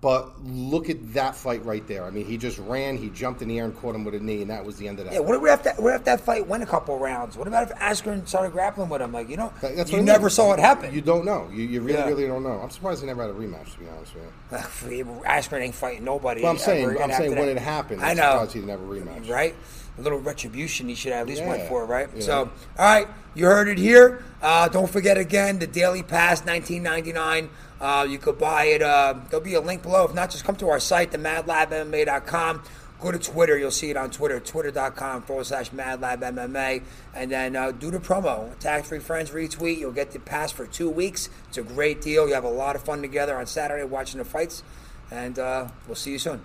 but 0.03 0.31
look 0.43 0.89
at 0.89 1.13
that 1.13 1.33
fight 1.33 1.63
right 1.65 1.87
there. 1.87 2.03
I 2.03 2.09
mean, 2.09 2.25
he 2.25 2.37
just 2.37 2.59
ran, 2.59 2.97
he 2.97 3.09
jumped 3.09 3.41
in 3.41 3.47
the 3.47 3.57
air 3.57 3.63
and 3.65 3.75
caught 3.75 3.95
him 3.95 4.03
with 4.03 4.13
a 4.15 4.19
knee, 4.19 4.41
and 4.41 4.51
that 4.51 4.63
was 4.65 4.75
the 4.75 4.85
end 4.89 4.99
of 4.99 5.05
that. 5.05 5.13
Yeah, 5.13 5.21
what 5.21 5.41
if 5.41 5.63
that 5.63 5.81
what 5.81 5.95
if 5.95 6.03
that 6.03 6.19
fight 6.19 6.45
went 6.45 6.61
a 6.61 6.65
couple 6.65 6.99
rounds? 6.99 7.37
What 7.37 7.47
about 7.47 7.71
if 7.71 7.77
Askren 7.77 8.27
started 8.27 8.51
grappling 8.51 8.89
with 8.89 9.01
him? 9.01 9.13
Like 9.13 9.29
you 9.29 9.37
know, 9.37 9.53
That- 9.61 9.89
you 9.89 10.01
never 10.01 10.23
mean. 10.25 10.29
saw 10.31 10.51
it 10.53 10.59
happen. 10.59 10.93
You 10.93 10.99
don't 10.99 11.23
know. 11.23 11.47
You, 11.53 11.63
you 11.63 11.79
really, 11.81 11.97
Yeah. 11.97 12.07
really 12.07 12.27
don't 12.27 12.43
know. 12.43 12.59
I'm 12.61 12.69
surprised 12.69 12.99
he 12.99 13.07
never 13.07 13.21
had 13.21 13.31
a 13.31 13.33
rematch, 13.33 13.71
to 13.73 13.79
be 13.79 13.85
honest 13.95 14.13
with 14.13 14.91
you. 14.91 15.05
Askren 15.25 15.61
ain't 15.61 15.73
fighting 15.73 16.03
nobody. 16.03 16.41
Well, 16.41 16.51
I'm 16.51 16.57
saying- 16.57 16.97
I'm 17.01 17.11
saying 17.13 17.35
when 17.37 17.47
it 17.47 17.57
happened, 17.57 18.01
I 18.03 18.11
I'm 18.11 18.17
know. 18.17 18.23
surprised 18.31 18.53
he 18.53 18.59
didn't 18.59 18.89
rematch. 18.89 19.29
Right, 19.29 19.55
a 19.97 20.01
little 20.01 20.19
retribution 20.19 20.89
he 20.89 20.95
should 20.95 21.13
have 21.13 21.21
at 21.21 21.27
least 21.27 21.45
went 21.45 21.63
Yeah, 21.63 21.69
for, 21.69 21.85
right? 21.85 22.09
yeah. 22.13 22.21
So, 22.21 22.49
all 22.77 22.85
right, 22.85 23.07
you 23.35 23.45
heard 23.45 23.69
it 23.69 23.77
here. 23.77 24.21
Uh, 24.41 24.67
don't 24.67 24.89
forget 24.89 25.17
again 25.17 25.59
the 25.59 25.67
Daily 25.67 26.03
Pass, 26.03 26.41
19.99. 26.41 27.47
Uh, 27.83 28.05
you 28.05 28.17
could 28.17 28.39
buy 28.39 28.63
it. 28.63 28.81
Uh, 28.81 29.13
there'll 29.29 29.43
be 29.43 29.55
a 29.55 29.61
link 29.61 29.83
below. 29.83 30.05
If 30.05 30.13
not, 30.15 30.31
just 30.31 30.45
come 30.45 30.55
to 30.55 30.69
our 30.69 30.79
site, 30.79 31.11
themadlabmma.com. 31.11 32.63
Go 33.01 33.11
to 33.11 33.19
Twitter. 33.19 33.57
You'll 33.57 33.71
see 33.71 33.89
it 33.89 33.97
on 33.97 34.09
Twitter, 34.09 34.39
twitter.com 34.39 35.23
forward 35.23 35.45
slash 35.45 35.71
madlabmma. 35.71 36.81
And 37.13 37.29
then 37.29 37.57
uh, 37.57 37.71
do 37.71 37.91
the 37.91 37.99
promo. 37.99 38.57
Tax 38.59 38.87
free 38.87 38.99
friends 38.99 39.31
retweet. 39.31 39.79
You'll 39.79 39.91
get 39.91 40.11
the 40.11 40.19
pass 40.19 40.53
for 40.53 40.65
two 40.65 40.89
weeks. 40.89 41.29
It's 41.49 41.57
a 41.57 41.63
great 41.63 42.01
deal. 42.01 42.25
You 42.25 42.35
have 42.35 42.45
a 42.45 42.49
lot 42.49 42.77
of 42.77 42.83
fun 42.83 43.01
together 43.01 43.35
on 43.35 43.47
Saturday 43.47 43.83
watching 43.83 44.19
the 44.19 44.25
fights. 44.25 44.63
And 45.11 45.37
uh, 45.37 45.67
we'll 45.85 45.95
see 45.95 46.11
you 46.11 46.19
soon. 46.19 46.41